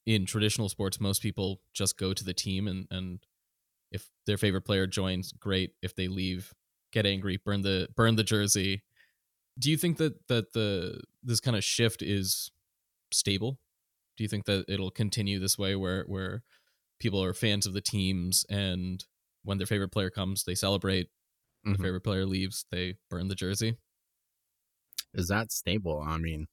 [0.07, 3.21] in traditional sports most people just go to the team and and
[3.93, 5.73] if their favorite player joins great.
[5.83, 6.53] If they leave
[6.93, 8.83] get angry burn the burn the jersey.
[9.59, 12.51] Do you think that that the this kind of shift is
[13.13, 13.59] stable?
[14.17, 16.43] Do you think that it'll continue this way where where
[16.99, 19.05] people are fans of the teams and
[19.43, 21.07] when their favorite player comes they celebrate
[21.67, 21.73] mm-hmm.
[21.73, 23.77] their favorite player leaves they burn the jersey?
[25.15, 26.05] Is that stable?
[26.07, 26.47] I mean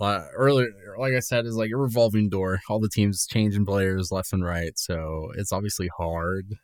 [0.00, 2.60] uh, earlier, like I said, is like a revolving door.
[2.68, 6.54] All the teams changing players left and right, so it's obviously hard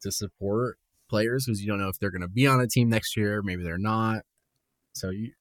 [0.00, 2.88] to support players because you don't know if they're going to be on a team
[2.88, 3.42] next year.
[3.42, 4.22] Maybe they're not.
[4.94, 5.32] So you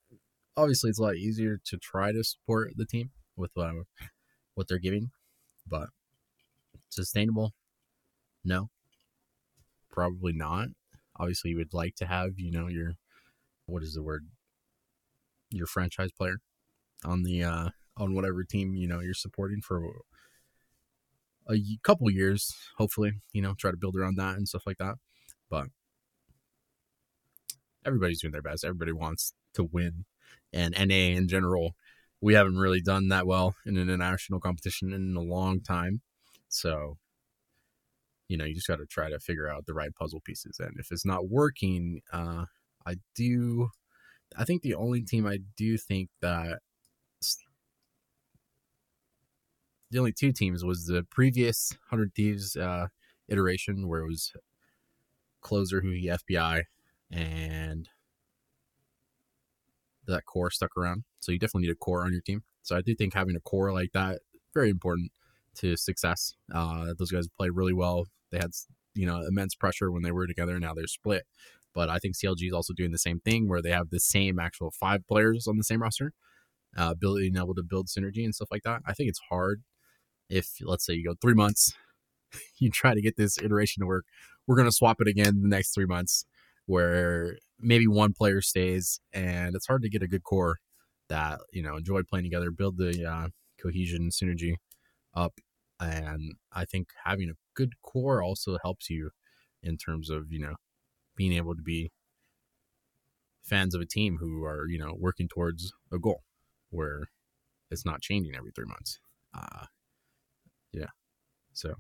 [0.58, 3.72] obviously it's a lot easier to try to support the team with uh,
[4.56, 5.12] what they're giving,
[5.68, 5.90] but
[6.90, 7.54] sustainable,
[8.44, 8.70] no,
[9.90, 10.70] probably not.
[11.18, 12.94] Obviously, you would like to have you know your
[13.66, 14.28] what is the word
[15.50, 16.40] your franchise player
[17.06, 19.84] on the uh, on whatever team you know you're supporting for
[21.50, 22.56] a couple years.
[22.78, 24.96] Hopefully, you know, try to build around that and stuff like that.
[25.50, 25.68] But
[27.86, 28.64] everybody's doing their best.
[28.64, 30.06] Everybody wants to win,
[30.52, 31.76] and NA in general,
[32.22, 36.02] we haven't really done that well in an international competition in a long time.
[36.48, 36.98] So,
[38.28, 40.58] you know, you just got to try to figure out the right puzzle pieces.
[40.60, 42.46] And if it's not working, uh,
[42.86, 43.70] I do.
[44.38, 46.60] I think the only team I do think that
[49.94, 52.88] the only two teams was the previous Hundred Thieves uh,
[53.30, 54.34] iteration where it was
[55.42, 56.64] closer Huhi FBI
[57.12, 57.88] and
[60.08, 61.04] that core stuck around.
[61.20, 62.44] So you definitely need a core on your team.
[62.64, 64.22] So I do think having a core like that
[64.54, 65.12] very important
[65.56, 66.34] to success.
[66.54, 68.06] Uh, those guys played really well.
[68.32, 68.52] They had
[68.96, 70.60] you know immense pressure when they were together.
[70.60, 71.24] Now they're split.
[71.74, 74.40] But I think CLG is also doing the same thing where they have the same
[74.40, 76.14] actual five players on the same roster,
[76.78, 78.82] uh, being able to build synergy and stuff like that.
[78.86, 79.64] I think it's hard
[80.34, 81.74] if let's say you go three months,
[82.58, 84.06] you try to get this iteration to work.
[84.48, 86.26] We're gonna swap it again the next three months,
[86.66, 90.58] where maybe one player stays, and it's hard to get a good core
[91.10, 93.28] that you know enjoy playing together, build the uh,
[93.62, 94.56] cohesion synergy
[95.14, 95.40] up,
[95.80, 99.12] and I think having a good core also helps you
[99.62, 100.56] in terms of you know
[101.16, 101.92] being able to be
[103.44, 106.24] fans of a team who are you know working towards a goal
[106.72, 107.04] where
[107.70, 109.00] it's not changing every three months.
[109.36, 109.66] Uh,
[110.74, 110.88] yeah.
[111.54, 111.76] So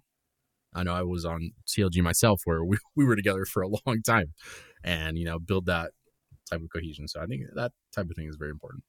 [0.73, 4.01] I know I was on CLG myself where we, we were together for a long
[4.05, 4.33] time
[4.83, 5.91] and, you know, build that
[6.49, 7.07] type of cohesion.
[7.07, 8.83] So I think that type of thing is very important.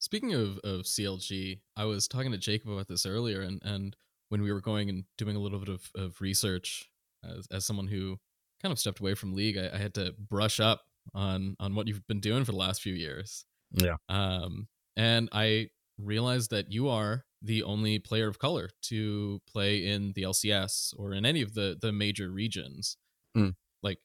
[0.00, 3.96] Speaking of, of CLG, I was talking to Jacob about this earlier and, and
[4.28, 6.90] when we were going and doing a little bit of, of research
[7.24, 8.18] as, as someone who
[8.62, 10.82] kind of stepped away from league, I, I had to brush up
[11.14, 13.44] on, on what you've been doing for the last few years.
[13.72, 13.96] Yeah.
[14.08, 20.12] Um, and I realized that you are the only player of color to play in
[20.14, 22.96] the LCS or in any of the the major regions.
[23.36, 23.54] Mm.
[23.82, 23.98] Like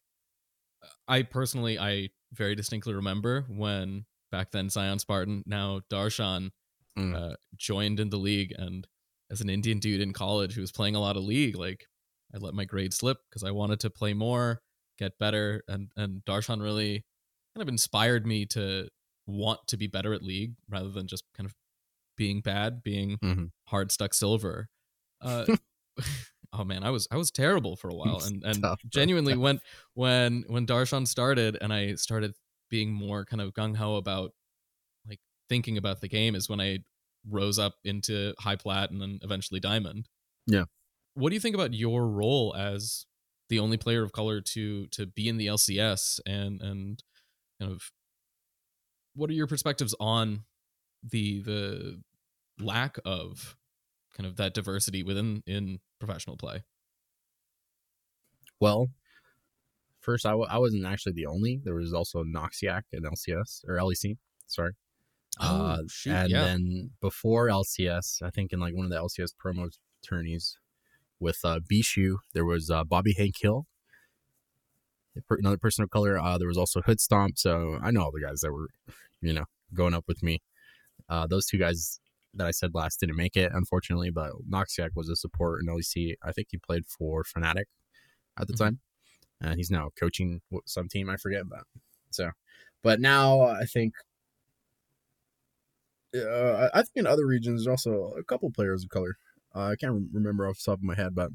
[1.08, 6.50] I personally I very distinctly remember when back then Zion Spartan, now Darshan
[6.98, 7.16] mm.
[7.16, 8.88] uh, joined in the league and
[9.32, 11.88] as an Indian dude in college who was playing a lot of league, like
[12.34, 14.62] I let my grade slip because I wanted to play more,
[14.98, 17.04] get better, and and Darshan really
[17.56, 18.88] kind of inspired me to
[19.26, 21.56] want to be better at league rather than just kind of
[22.18, 23.46] being bad, being mm-hmm.
[23.68, 24.70] hard stuck silver.
[25.22, 25.46] Uh,
[26.54, 29.62] oh man, I was I was terrible for a while, and and tough, genuinely when
[29.94, 32.34] when when Darshan started, and I started
[32.70, 34.32] being more kind of gung ho about
[35.08, 36.80] like thinking about the game, is when I
[37.30, 40.08] rose up into high plat and then eventually diamond.
[40.48, 40.66] Yeah.
[41.14, 43.06] What do you think about your role as
[43.50, 47.04] the only player of color to to be in the LCS and and
[47.60, 47.92] kind of
[49.16, 50.44] what are your perspectives on
[51.04, 52.02] the the
[52.60, 53.58] lack of
[54.16, 56.64] kind of that diversity within in professional play?
[58.60, 58.90] Well,
[60.00, 61.62] first I w- I wasn't actually the only.
[61.64, 64.18] There was also Noxiac and LCS or LEC.
[64.48, 64.74] Sorry.
[65.40, 66.42] Uh, Oh, shoot, and yeah.
[66.44, 69.70] then before LCS, I think in like one of the LCS promo
[70.04, 70.58] tourneys
[71.20, 73.66] with uh, Bishu, there was uh, Bobby Hank Hill,
[75.30, 76.18] another person of color.
[76.20, 77.38] Uh, there was also Hood Stomp.
[77.38, 78.70] So I know all the guys that were,
[79.22, 80.42] you know, going up with me.
[81.10, 82.00] Uh, those two guys
[82.34, 86.16] that I said last didn't make it, unfortunately, but Noxiac was a support in LEC.
[86.24, 87.66] I think he played for Fnatic
[88.40, 88.58] at the Mhm.
[88.58, 88.80] time.
[89.42, 91.68] And he's now coaching some team, I forget about.
[92.12, 92.32] So,
[92.82, 93.94] but now I think
[96.16, 99.16] uh, I think in other regions there's also a couple players of color.
[99.56, 101.32] Uh, I can't rem- remember off the top of my head, but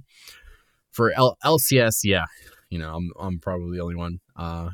[0.92, 2.26] for L- LCS, yeah,
[2.70, 4.20] you know, I'm I'm probably the only one.
[4.36, 4.70] Uh,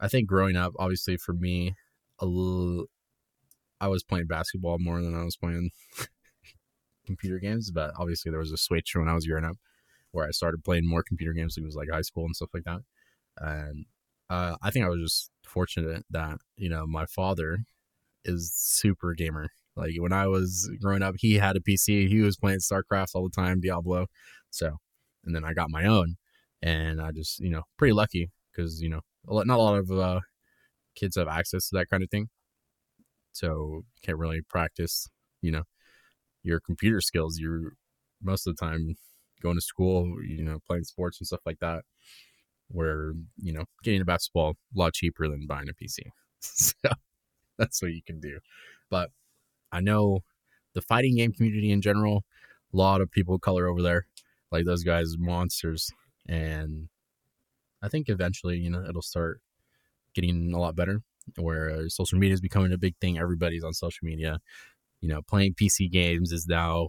[0.00, 1.74] I think growing up, obviously for me,
[2.18, 2.86] a little,
[3.80, 5.70] I was playing basketball more than I was playing
[7.06, 7.70] computer games.
[7.70, 9.56] But obviously there was a switch when I was growing up
[10.12, 11.56] where I started playing more computer games.
[11.56, 12.80] It was like high school and stuff like that,
[13.38, 13.86] and
[14.30, 17.58] uh, I think I was just fortunate that you know my father
[18.24, 19.48] is super gamer.
[19.76, 22.08] Like when I was growing up, he had a PC.
[22.08, 24.06] He was playing StarCraft all the time, Diablo.
[24.50, 24.78] So,
[25.24, 26.16] and then I got my own,
[26.62, 30.20] and I just you know pretty lucky because you know not a lot of uh,
[30.94, 32.28] kids have access to that kind of thing.
[33.34, 35.08] So you can't really practice,
[35.42, 35.64] you know,
[36.42, 37.38] your computer skills.
[37.38, 37.74] You're
[38.22, 38.96] most of the time
[39.42, 41.84] going to school, you know, playing sports and stuff like that.
[42.68, 46.00] Where you know getting a basketball a lot cheaper than buying a PC.
[46.40, 46.74] so
[47.58, 48.38] that's what you can do.
[48.90, 49.10] But
[49.72, 50.20] I know
[50.74, 52.24] the fighting game community in general,
[52.72, 54.06] a lot of people of color over there.
[54.52, 55.90] Like those guys monsters.
[56.28, 56.88] And
[57.82, 59.40] I think eventually, you know, it'll start
[60.14, 61.02] getting a lot better
[61.36, 63.18] where uh, social media is becoming a big thing.
[63.18, 64.38] Everybody's on social media.
[65.00, 66.88] You know, playing PC games is now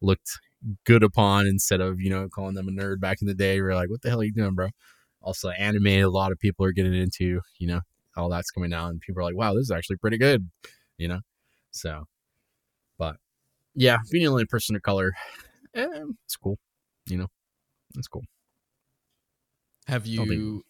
[0.00, 0.30] looked
[0.84, 3.60] good upon instead of, you know, calling them a nerd back in the day.
[3.60, 4.68] We're like, what the hell are you doing, bro?
[5.22, 7.80] Also, anime, a lot of people are getting into, you know,
[8.16, 10.48] all that's coming out, and people are like, wow, this is actually pretty good,
[10.98, 11.20] you know?
[11.70, 12.04] So,
[12.98, 13.16] but
[13.74, 15.12] yeah, being the only person of color,
[15.74, 16.58] eh, it's cool,
[17.08, 17.28] you know?
[17.96, 18.24] It's cool.
[19.86, 20.64] Have think- you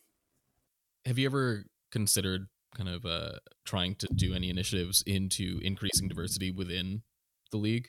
[1.04, 2.46] have you ever considered
[2.78, 3.32] kind of uh
[3.66, 7.02] trying to do any initiatives into increasing diversity within
[7.50, 7.88] the league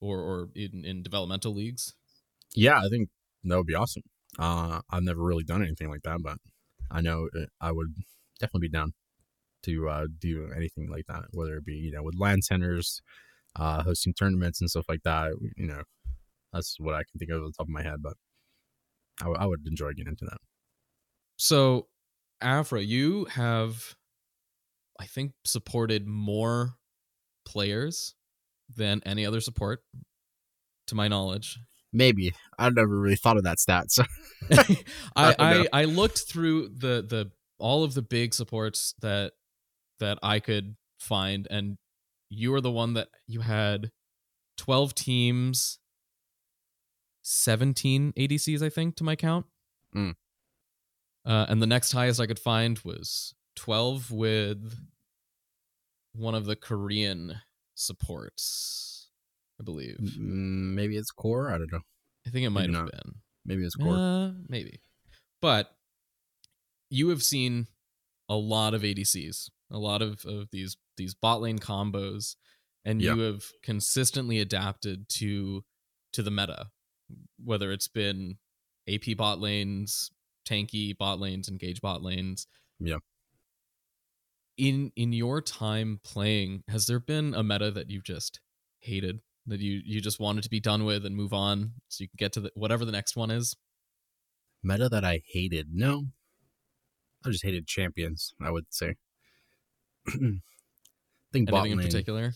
[0.00, 1.94] or or in, in developmental leagues?
[2.54, 3.08] Yeah, I think
[3.44, 4.02] that would be awesome.
[4.38, 6.38] Uh, I've never really done anything like that, but
[6.90, 7.28] I know
[7.60, 7.94] I would
[8.40, 8.92] definitely be down
[9.64, 13.02] to uh, do anything like that, whether it be you know with LAN centers,
[13.56, 15.32] uh, hosting tournaments and stuff like that.
[15.56, 15.82] You know,
[16.52, 18.14] that's what I can think of at the top of my head, but
[19.20, 20.38] I, w- I would enjoy getting into that.
[21.36, 21.88] So,
[22.42, 23.96] Aphro, you have,
[24.98, 26.74] I think, supported more
[27.44, 28.14] players
[28.74, 29.80] than any other support,
[30.88, 31.58] to my knowledge.
[31.92, 33.90] Maybe I've never really thought of that stat.
[33.90, 34.04] So
[34.50, 34.76] I,
[35.16, 35.66] I I.
[35.72, 39.32] I looked through the the all of the big supports that
[40.00, 41.78] that I could find, and
[42.28, 43.90] you were the one that you had
[44.56, 45.78] twelve teams,
[47.22, 49.46] seventeen ADCs, I think, to my count.
[49.96, 50.14] Mm.
[51.28, 54.74] Uh, and the next highest I could find was twelve with
[56.14, 57.36] one of the Korean
[57.74, 59.08] supports,
[59.60, 59.98] I believe.
[60.00, 61.50] mm, maybe it's core.
[61.52, 61.80] I don't know.
[62.26, 62.92] I think it might maybe have not.
[62.92, 63.14] been.
[63.44, 63.94] Maybe it's core.
[63.96, 64.80] Uh, maybe.
[65.40, 65.70] But
[66.90, 67.66] you have seen
[68.28, 72.36] a lot of ADCs, a lot of, of these these bot lane combos,
[72.84, 73.14] and Yeah.
[73.14, 75.64] you have consistently adapted to
[76.14, 76.70] to the meta,
[77.42, 78.38] whether it's been
[78.88, 80.10] AP bot lanes,
[80.48, 82.46] tanky bot lanes, engage bot lanes.
[82.80, 82.98] Yeah.
[84.56, 88.40] In in your time playing, has there been a meta that you've just
[88.80, 89.20] hated?
[89.46, 92.16] That you you just wanted to be done with and move on so you can
[92.16, 93.56] get to the, whatever the next one is?
[94.62, 95.68] Meta that I hated.
[95.72, 96.06] No,
[97.24, 98.34] I just hated champions.
[98.40, 98.96] I would say.
[100.08, 100.12] I
[101.32, 102.32] think bot Anything in particular?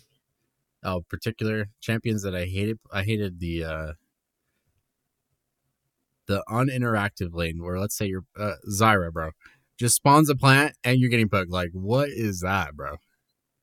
[0.84, 2.78] Oh, particular champions that I hated.
[2.92, 3.92] I hated the uh
[6.26, 9.30] the uninteractive lane where let's say you're uh, Zyra, bro,
[9.78, 11.50] just spawns a plant and you're getting poked.
[11.50, 12.96] Like, what is that, bro?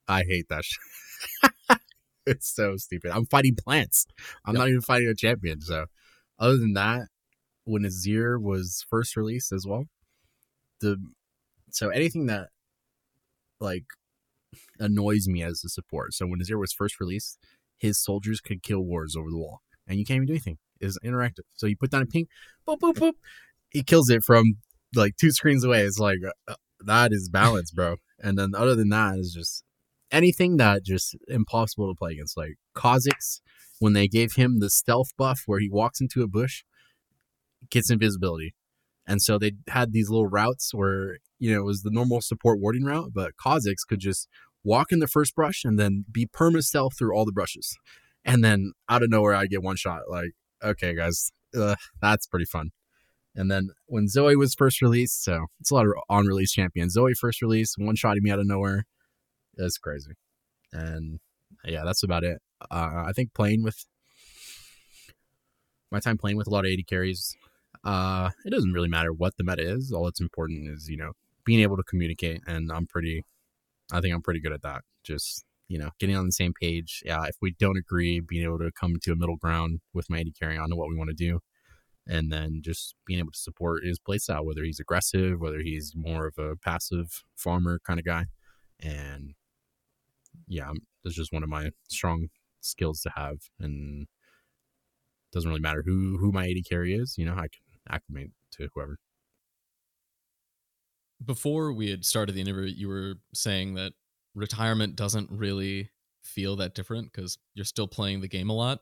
[0.07, 1.51] I hate that shit.
[2.26, 3.12] it's so stupid.
[3.12, 4.05] I'm fighting plants.
[4.45, 4.60] I'm Yep.
[4.60, 5.62] not even fighting a champion.
[5.62, 5.86] So,
[6.38, 7.07] other than that,
[7.66, 9.86] when Azir was first released as well,
[10.82, 10.97] the
[11.72, 12.49] so anything that
[13.60, 13.86] like
[14.80, 16.14] annoys me as a support.
[16.14, 17.38] So when Azir was first released,
[17.78, 20.57] his soldiers could kill wars over the wall, and you can't even do anything.
[20.80, 21.46] It's interactive.
[21.56, 22.28] So you put down a ping,
[22.68, 23.14] boop boop boop,
[23.70, 24.58] he kills it from
[24.96, 25.82] like two screens away.
[25.82, 26.56] It's like uh,
[26.86, 27.96] that is balance, bro.
[28.22, 29.64] And then other than that is just
[30.12, 32.36] anything that just impossible to play against.
[32.36, 33.40] Like Kha'Zix,
[33.80, 36.64] when they gave him the stealth buff where he walks into a bush,
[37.70, 38.56] gets invisibility.
[39.08, 42.60] And so they had these little routes where, you know, it was the normal support
[42.60, 44.28] warding route, but Kha'Zix could just
[44.64, 47.78] walk in the first brush and then be perma stealth through all the brushes.
[48.26, 50.02] And then out of nowhere, I get one shot.
[50.10, 50.32] Like,
[50.64, 52.72] okay, guys, uh, that's pretty fun.
[53.36, 56.93] And then when Zoe was first released, so it's a lot of on release champions.
[56.93, 58.86] Zoe first released, one shotting me out of nowhere.
[59.55, 60.14] It's crazy.
[60.74, 61.20] And
[61.64, 62.41] yeah, that's about it.
[62.70, 63.86] Uh, I think playing with
[65.91, 67.36] my time playing with a lot of AD carries,
[67.84, 69.91] uh, it doesn't really matter what the meta is.
[69.91, 71.14] All that's important is, you know,
[71.45, 72.41] being able to communicate.
[72.45, 73.24] And I'm pretty,
[73.91, 74.82] I think I'm pretty good at that.
[75.03, 77.01] Just, you know, getting on the same page.
[77.05, 80.20] Yeah, if we don't agree, being able to come to a middle ground with my
[80.20, 81.39] AD carry on to what we want to do.
[82.07, 86.26] And then just being able to support his playstyle, whether he's aggressive, whether he's more
[86.26, 88.26] of a passive farmer kind of guy.
[88.80, 89.36] And
[90.47, 92.30] yeah, um, that's just one of my strong
[92.61, 93.38] skills to have.
[93.59, 94.07] And
[95.32, 97.15] doesn't really matter who who my AD carry is.
[97.15, 98.97] You know, I can acclimate to whoever.
[101.24, 103.93] Before we had started the interview, you were saying that
[104.36, 105.90] retirement doesn't really
[106.24, 108.80] feel that different because you're still playing the game a lot.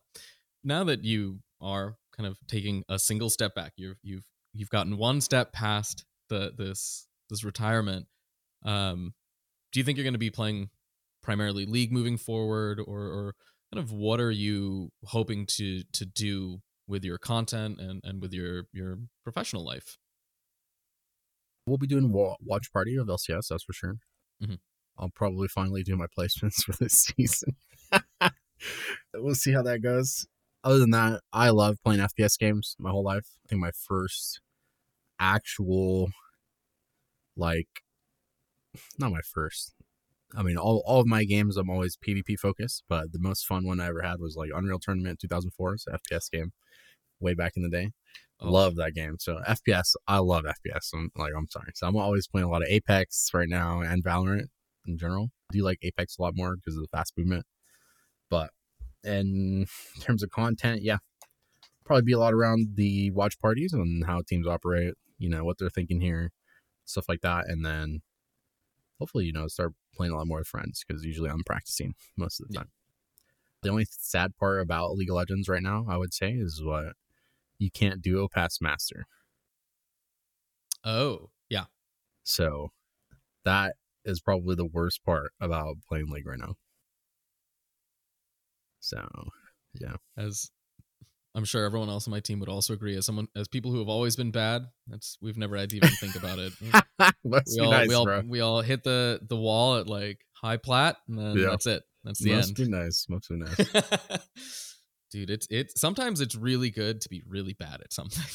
[0.64, 4.98] Now that you are kind of taking a single step back, you've you've you've gotten
[4.98, 8.08] one step past the this this retirement.
[8.64, 9.14] Um,
[9.72, 10.70] do you think you're going to be playing
[11.22, 13.36] primarily league moving forward, or or
[13.74, 18.34] kind of what are you hoping to to do with your content and and with
[18.34, 19.98] your your professional life
[21.66, 23.95] we'll be doing watch party of lcs that's for sure
[24.41, 24.56] mm-hmm.
[24.98, 27.56] I'll probably finally do my placements for this season
[29.16, 30.28] we'll see how that goes
[30.64, 34.41] other than that i love playing fps games my whole life i think my first
[35.20, 36.10] actual
[37.36, 37.84] like
[39.00, 39.74] not my first
[40.36, 43.66] I mean, all, all of my games, I'm always PvP focused, but the most fun
[43.66, 45.74] one I ever had was like Unreal Tournament 2004.
[45.74, 46.52] It's an FPS game
[47.20, 47.91] way back in the day.
[48.39, 48.52] Oh.
[48.52, 49.16] Love that game.
[49.20, 50.89] So FPS, I love FPS.
[50.93, 51.72] I'm like, I'm sorry.
[51.76, 54.48] So I'm always playing a lot of Apex right now and Valorant
[54.88, 55.29] in general.
[55.51, 57.45] I do like Apex a lot more because of the fast movement.
[58.29, 58.51] But
[59.03, 59.67] in
[60.01, 60.97] terms of content, yeah,
[61.85, 65.57] probably be a lot around the watch parties and how teams operate, you know, what
[65.57, 66.31] they're thinking here,
[66.85, 67.45] stuff like that.
[67.47, 68.01] And then
[68.99, 72.39] hopefully, you know, start playing a lot more with friends because usually I'm practicing most
[72.39, 72.69] of the time.
[73.63, 76.93] The only sad part about League of Legends right now, I would say, is what
[77.57, 79.05] you can't duo past master.
[80.83, 81.65] Oh, yeah.
[82.23, 82.69] So
[83.45, 83.75] that
[84.08, 86.55] is probably the worst part about playing League right now.
[88.80, 89.05] So,
[89.74, 89.95] yeah.
[90.18, 90.49] As
[91.36, 92.97] I'm sure everyone else on my team would also agree.
[92.97, 95.89] As someone, as people who have always been bad, that's we've never had to even
[95.89, 96.53] think about it.
[97.24, 98.24] we all, nice, we all, bro.
[98.28, 101.49] we all hit the the wall at like high plat, and then yeah.
[101.49, 101.84] that's it.
[102.03, 102.72] That's the Must end.
[102.72, 103.05] Be nice.
[103.08, 103.58] Must be nice.
[105.12, 108.26] Dude, it's it's sometimes it's really good to be really bad at something.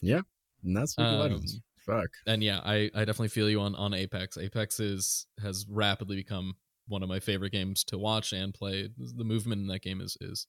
[0.00, 0.20] Yeah,
[0.62, 1.42] and that's what um,
[1.86, 2.08] Fuck.
[2.26, 4.36] And yeah, I I definitely feel you on on Apex.
[4.36, 6.54] Apex is has rapidly become
[6.88, 8.88] one of my favorite games to watch and play.
[8.96, 10.46] The movement in that game is is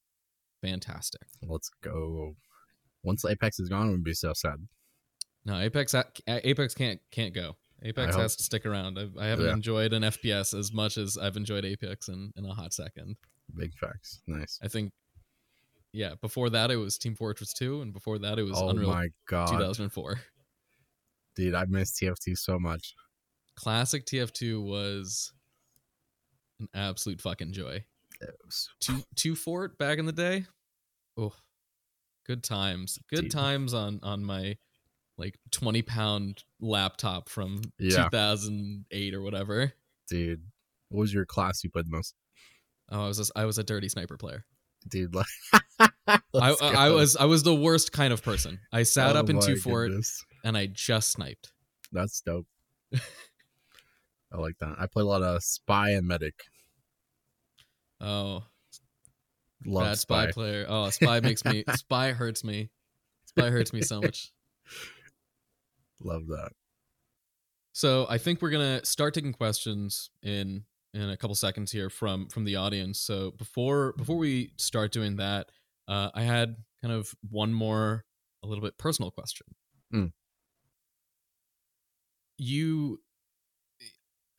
[0.62, 1.22] fantastic.
[1.44, 2.36] Let's go.
[3.04, 4.68] Once Apex is gone, it would be so sad.
[5.46, 7.56] No, Apex uh, Apex can't can't go.
[7.84, 8.98] Apex has to stick around.
[8.98, 9.54] I've, I, haven't yeah.
[9.54, 13.18] enjoyed an FPS as much as I've enjoyed Apex in, in a hot second.
[13.56, 14.22] Big facts.
[14.26, 14.60] Nice.
[14.64, 14.92] I think,
[15.94, 16.16] yeah.
[16.20, 19.10] Before that, it was Team Fortress 2, and before that, it was oh Unreal my
[19.28, 19.50] God.
[19.50, 20.20] 2004.
[21.38, 22.96] Dude, I miss TF2 so much.
[23.56, 25.32] Classic TF2 was
[26.60, 27.86] an absolute fucking joy
[28.80, 30.46] two two fort back in the day.
[31.18, 31.34] Oh,
[32.26, 33.00] good times.
[33.10, 33.32] Good Dude.
[33.32, 34.58] times on on my
[35.18, 38.04] like 20 pound laptop from yeah.
[38.06, 39.74] 2008 or whatever.
[40.10, 40.44] Dude,
[40.90, 42.14] what was your class you played the most?
[42.90, 44.46] Oh, I was a, I was a dirty sniper player.
[44.88, 45.26] Dude, like
[45.80, 45.92] I,
[46.34, 48.60] I was I was the worst kind of person.
[48.72, 49.92] I sat oh up in two fort
[50.44, 51.52] and I just sniped.
[51.92, 52.48] That's dope.
[52.94, 54.76] I like that.
[54.78, 56.44] I play a lot of spy and medic.
[58.02, 58.44] Oh,
[59.66, 60.24] Love bad spy.
[60.26, 60.66] spy player.
[60.68, 62.70] Oh, spy makes me spy hurts me.
[63.26, 64.32] Spy hurts me so much.
[66.02, 66.52] Love that.
[67.74, 70.64] So I think we're gonna start taking questions in
[70.94, 73.00] in a couple seconds here from from the audience.
[73.00, 75.50] So before before we start doing that,
[75.88, 78.06] uh, I had kind of one more
[78.44, 79.48] a little bit personal question.
[79.94, 80.12] Mm.
[82.38, 83.00] You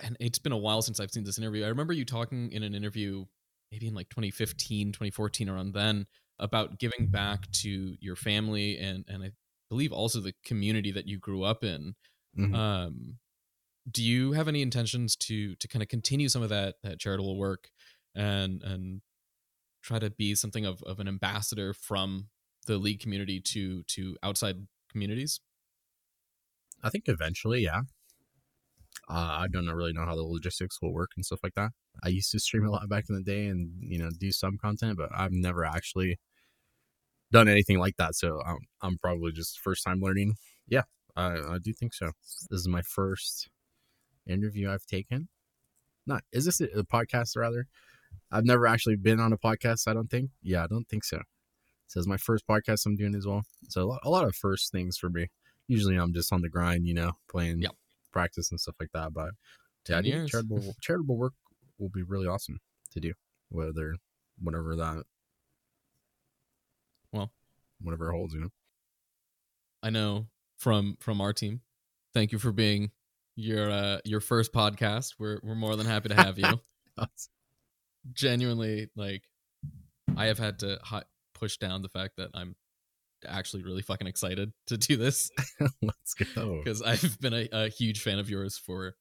[0.01, 1.65] and it's been a while since I've seen this interview.
[1.65, 3.25] I remember you talking in an interview
[3.73, 6.07] maybe in like 2015, 2014, around then,
[6.39, 9.31] about giving back to your family and and I
[9.69, 11.95] believe also the community that you grew up in.
[12.39, 12.55] Mm-hmm.
[12.55, 13.19] Um,
[13.91, 17.37] do you have any intentions to to kind of continue some of that that charitable
[17.37, 17.69] work
[18.15, 19.01] and and
[19.83, 22.29] try to be something of, of an ambassador from
[22.67, 25.41] the league community to to outside communities?
[26.83, 27.83] I think eventually, yeah.
[29.09, 31.73] Uh, I don't know- really know how the logistics will work and stuff like that.
[32.03, 34.59] I used to stream a lot back in the day and you know do some
[34.59, 36.19] content, but I've never actually
[37.33, 38.15] done anything like that.
[38.15, 40.37] So I'm I'm probably just first time learning.
[40.69, 40.83] Yeah,
[41.17, 42.13] I I do think so.
[42.51, 43.49] This is my first
[44.27, 45.29] interview I've taken.
[46.07, 47.67] Not is this a, a podcast rather?
[48.31, 49.89] I've never actually been on a podcast.
[49.89, 50.31] I don't think.
[50.43, 51.23] Yeah, I don't think so.
[51.87, 53.43] So it's my first podcast I'm doing as well.
[53.69, 55.29] So a lot, a lot of first things for me.
[55.69, 57.73] Usually I'm just on the grind, you know, playing Yep.
[58.13, 59.13] practice and stuff like that.
[59.13, 59.31] But
[59.89, 60.31] yeah, I 10 think years.
[60.31, 61.35] charitable charitable work
[61.79, 62.59] will be really awesome
[62.93, 63.13] to do.
[63.51, 63.97] Whether
[64.41, 65.05] whatever that
[67.13, 67.33] Well.
[67.81, 68.51] whatever it holds, you know.
[69.83, 70.27] I know
[70.59, 71.61] from from our team.
[72.15, 72.91] Thank you for being
[73.37, 75.15] your uh your first podcast.
[75.19, 76.61] We're we're more than happy to have you.
[78.13, 79.23] Genuinely, like
[80.17, 81.05] I have had to hi-
[81.35, 82.57] push down the fact that I'm
[83.27, 85.31] actually really fucking excited to do this
[85.83, 86.61] Let's go.
[86.63, 88.95] because I've been a, a huge fan of yours for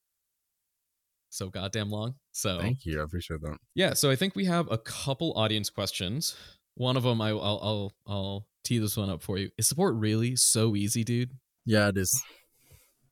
[1.30, 2.15] so goddamn long.
[2.32, 3.01] So Thank you.
[3.01, 3.57] I appreciate that.
[3.76, 6.36] yeah, so I think we have a couple audience questions.
[6.76, 9.49] One of them, I, I'll I'll I'll tee this one up for you.
[9.57, 11.32] Is support really so easy, dude?
[11.65, 12.22] Yeah, it is.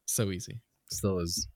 [0.06, 0.62] So easy.
[0.92, 1.48] Still is.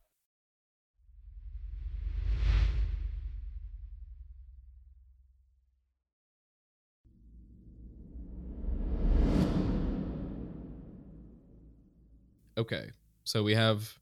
[12.59, 12.89] Okay,
[13.23, 13.97] so we have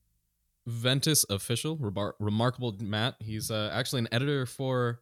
[0.65, 3.15] Ventus official, Rebar- remarkable Matt.
[3.19, 5.01] He's uh, actually an editor for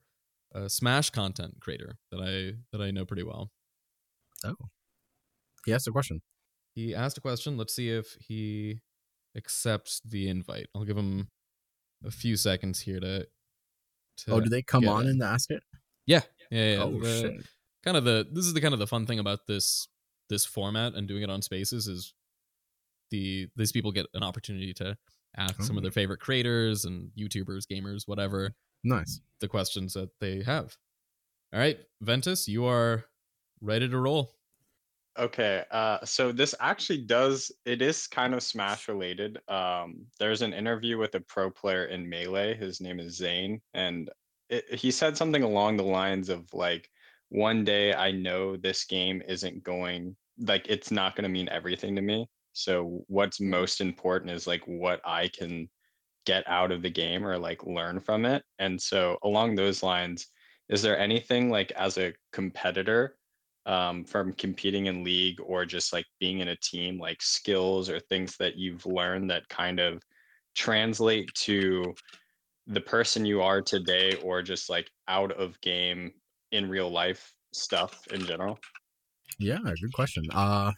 [0.53, 3.51] a Smash content creator that I that I know pretty well.
[4.43, 4.55] Oh,
[5.65, 6.21] he asked a question.
[6.73, 7.57] He asked a question.
[7.57, 8.81] Let's see if he
[9.37, 10.67] accepts the invite.
[10.75, 11.29] I'll give him
[12.05, 13.25] a few seconds here to.
[14.17, 15.11] to Oh, do they come on it.
[15.11, 15.63] and ask it?
[16.05, 16.83] Yeah, yeah, yeah.
[16.83, 17.45] oh the- shit.
[17.85, 19.87] kind of the this is the kind of the fun thing about this
[20.29, 22.13] this format and doing it on spaces is
[23.11, 24.97] the these people get an opportunity to
[25.37, 25.83] ask some of Oh.
[25.83, 29.19] their favorite creators and youtubers gamers whatever Nice.
[29.41, 30.77] the questions that they have
[31.53, 33.05] all right ventus you are
[33.61, 34.33] ready to roll
[35.17, 39.39] Okay, uh, so this actually does it is kind of Smash related.
[39.47, 42.53] Um, there's an interview with a pro player in Melee.
[42.55, 44.09] His name is Zain, and
[44.49, 46.89] it, he said something along the lines of like,
[47.29, 51.95] "One day I know this game isn't going like it's not going to mean everything
[51.95, 52.27] to me.
[52.55, 55.69] So what's most important is like what I can
[56.25, 60.27] get out of the game or like learn from it." And so along those lines,
[60.69, 63.17] is there anything like as a competitor?
[63.65, 67.99] um, from competing in league or just like being in a team like skills or
[67.99, 70.03] things that you've learned that kind of
[70.55, 71.93] translate to
[72.67, 76.11] the person you are today or just like out of game
[76.51, 78.59] in real life stuff in general
[79.39, 80.23] Yeah, good question.
[80.31, 80.71] Uh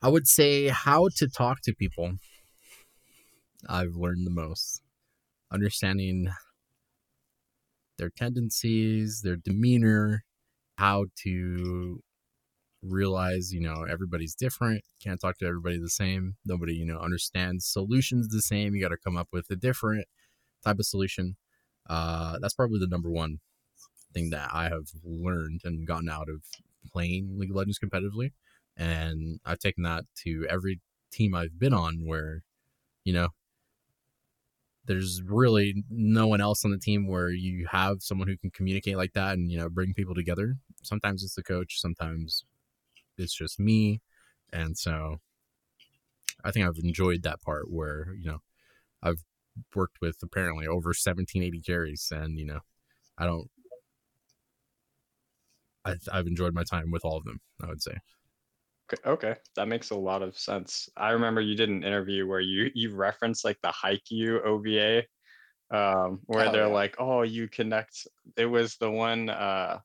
[0.00, 2.12] I would say how to talk to people.
[3.68, 4.80] I've learned the most.
[5.50, 6.28] Understanding
[7.96, 10.22] their tendencies, their demeanor,
[10.76, 12.00] how to
[12.80, 14.84] realize, you know, everybody's different.
[15.02, 16.36] Can't talk to everybody the same.
[16.46, 18.74] Nobody, you know, understands solutions the same.
[18.74, 20.06] You got to come up with a different
[20.64, 21.36] type of solution.
[21.90, 23.38] Uh, that's probably the number one
[24.14, 26.42] thing that I have learned and gotten out of
[26.92, 28.30] playing League of Legends competitively.
[28.78, 32.42] And I've taken that to every team I've been on where,
[33.04, 33.28] you know,
[34.86, 38.96] there's really no one else on the team where you have someone who can communicate
[38.96, 40.56] like that and, you know, bring people together.
[40.82, 42.44] Sometimes it's the coach, sometimes
[43.18, 44.00] it's just me.
[44.52, 45.18] And so
[46.44, 48.38] I think I've enjoyed that part where, you know,
[49.02, 49.24] I've
[49.74, 52.60] worked with apparently over 17 AD carries and, you know,
[53.18, 53.50] I don't
[56.12, 57.40] I've enjoyed my time with all of them.
[57.62, 57.96] I would say.
[58.92, 62.40] Okay- okay that makes a lot of sense i remember you did an interview where
[62.40, 65.04] you you referenced like the Haikyuu OVA
[65.70, 66.72] um where Oh, they're yeah.
[66.72, 69.78] like oh you connect it was the one uh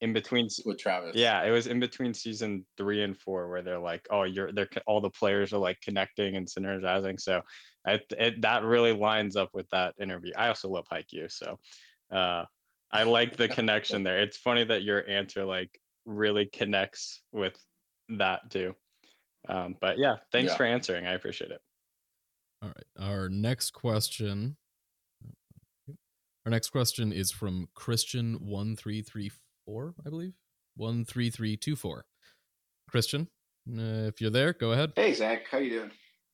[0.00, 1.16] in between with Travis.
[1.16, 4.68] Yeah, it was in between season three and four where they're like, oh, you're they're
[4.86, 7.18] all the players are like connecting and synergizing.
[7.18, 7.40] So
[7.86, 10.32] I, it, that really lines up with that interview.
[10.36, 11.58] I also love Haikyuu, so
[12.12, 12.44] uh,
[12.92, 14.20] I like the connection there.
[14.20, 15.70] It's funny that your answer like
[16.04, 17.56] really connects with
[18.10, 18.74] that too.
[19.48, 20.56] Um, but yeah, thanks Yeah.
[20.56, 21.06] for answering.
[21.06, 21.60] I appreciate it.
[22.62, 24.56] all right our next question
[26.46, 30.32] our next question is from christian 1334 i believe
[30.78, 32.04] 13324
[32.88, 33.28] christian
[33.78, 35.90] uh, if you're there go ahead Hey Zach, how you doing?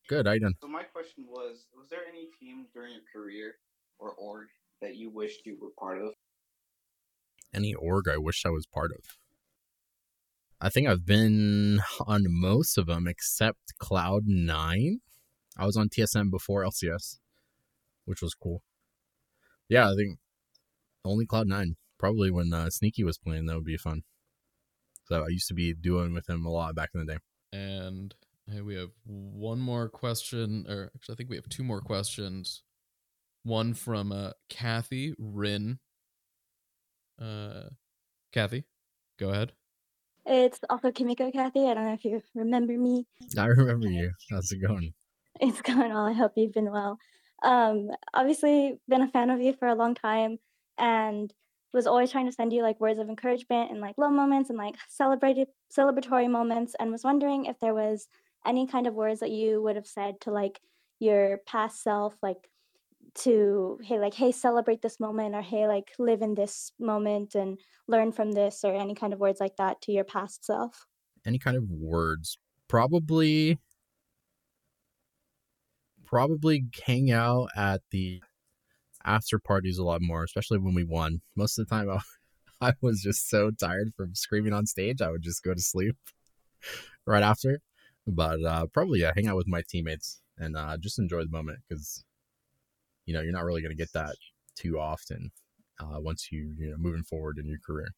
[0.09, 0.53] Good, Aiden.
[0.61, 3.55] So my question was: Was there any team during your career
[4.01, 4.49] or org
[4.83, 6.13] that you wished you were part of?
[7.55, 9.05] Any org I wish I was part of.
[10.61, 15.01] I think I've been on most of them except Cloud Nine.
[15.57, 17.19] I was on TSM before LCS,
[18.05, 18.63] which was cool.
[19.69, 20.19] Yeah, I think
[21.05, 21.77] only Cloud Nine.
[21.99, 24.03] Probably when uh, Sneaky was playing, that would be fun.
[25.05, 27.19] So I used to be doing with him a lot back in the day.
[27.53, 28.15] And
[28.51, 32.63] hey, we have one more question, or actually, I think we have two more questions.
[33.43, 35.79] One from uh, Kathy Rin.
[37.21, 37.71] Uh,
[38.33, 38.65] Kathy,
[39.19, 39.53] go ahead.
[40.27, 41.67] It's also Kimiko Kathy.
[41.67, 43.07] I don't know if you remember me.
[43.39, 44.13] I remember you.
[44.31, 44.93] How's it going?
[45.41, 46.07] It's going well.
[46.07, 46.99] I hope you've been well.
[47.43, 50.39] Um, obviously, been a fan of you for a long time,
[50.79, 51.33] and
[51.73, 54.59] was always trying to send you like words of encouragement and like low moments and
[54.59, 58.09] like celebrated celebratory moments, and was wondering if there was
[58.47, 60.61] any kind of words that you would have said to like
[60.99, 62.49] your past self, like
[63.15, 67.59] to hey like hey celebrate this moment or hey like live in this moment and
[67.89, 70.87] learn from this or any kind of words like that to your past self
[71.27, 72.39] Any kind of words?
[72.69, 73.59] Probably.
[76.07, 78.21] Probably hang out at the
[79.05, 81.21] after parties a lot more, especially when we won.
[81.37, 81.89] Most of the time,
[82.61, 85.61] I, I was just so tired from screaming on stage, I would just go to
[85.61, 85.97] sleep
[87.07, 87.61] right after.
[88.07, 91.61] But uh, probably yeah, hang out with my teammates and uh, just enjoy the moment
[91.69, 92.05] because
[93.11, 94.15] you know you're not really going to get that
[94.55, 95.33] too often
[95.81, 97.89] uh, once you you know moving forward in your career.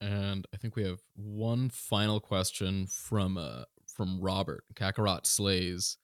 [0.00, 5.98] And I think we have one final question from uh from Robert Kakarot Slays.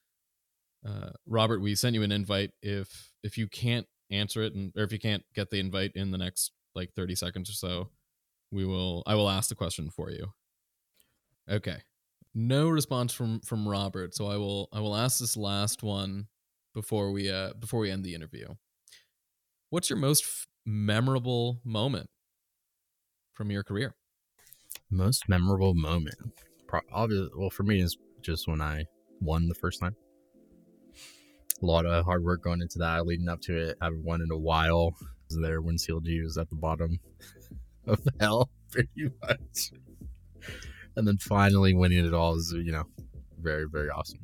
[0.84, 2.50] Uh, Robert, we sent you an invite.
[2.62, 6.10] If if you can't answer it, and or if you can't get the invite in
[6.10, 7.90] the next like thirty seconds or so,
[8.50, 9.04] we will.
[9.06, 10.32] I will ask the question for you.
[11.48, 11.78] Okay,
[12.34, 16.26] no response from from Robert, so I will I will ask this last one
[16.76, 18.46] before we uh before we end the interview.
[19.70, 22.10] What's your most f- memorable moment
[23.32, 23.94] from your career?
[24.90, 26.16] Most memorable moment,
[26.68, 27.28] Pro- obvious.
[27.34, 28.84] Well, for me, is just when I
[29.20, 29.96] won the first time.
[31.62, 33.78] A lot of hard work going into that, leading up to it.
[33.80, 34.94] I haven't won in a while.
[35.30, 37.00] There when CLG was at the bottom
[37.86, 39.72] of hell, pretty much.
[40.94, 42.84] And then finally winning it all is, you know,
[43.40, 44.20] very, very awesome.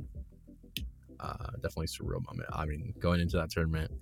[1.22, 2.48] Uh, definitely surreal moment.
[2.52, 3.92] I mean, going into that tournament,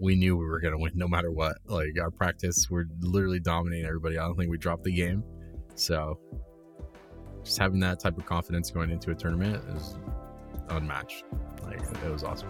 [0.00, 1.58] we knew we were going to win no matter what.
[1.66, 4.18] Like our practice, we're literally dominating everybody.
[4.18, 5.22] I don't think we dropped the game.
[5.74, 6.18] So
[7.44, 9.96] just having that type of confidence going into a tournament is
[10.70, 11.24] unmatched.
[11.62, 12.48] Like it was awesome.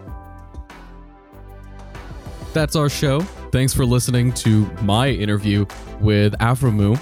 [2.53, 3.21] That's our show.
[3.51, 5.67] Thanks for listening to my interview
[6.01, 7.01] with Aphromoo.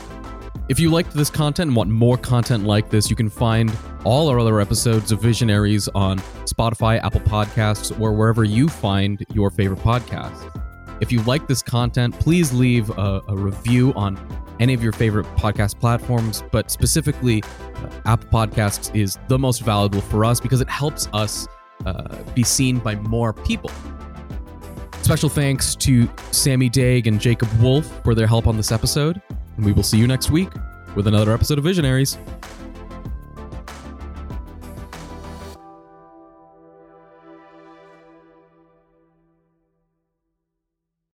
[0.70, 4.28] If you liked this content and want more content like this, you can find all
[4.28, 9.80] our other episodes of Visionaries on Spotify, Apple Podcasts, or wherever you find your favorite
[9.80, 10.48] podcasts.
[11.00, 14.16] If you like this content, please leave a, a review on
[14.60, 17.42] any of your favorite podcast platforms, but specifically,
[17.74, 21.48] uh, Apple Podcasts is the most valuable for us because it helps us
[21.84, 23.72] uh, be seen by more people.
[25.02, 29.20] Special thanks to Sammy Daig and Jacob Wolf for their help on this episode.
[29.56, 30.48] And we will see you next week
[30.94, 32.18] with another episode of Visionaries.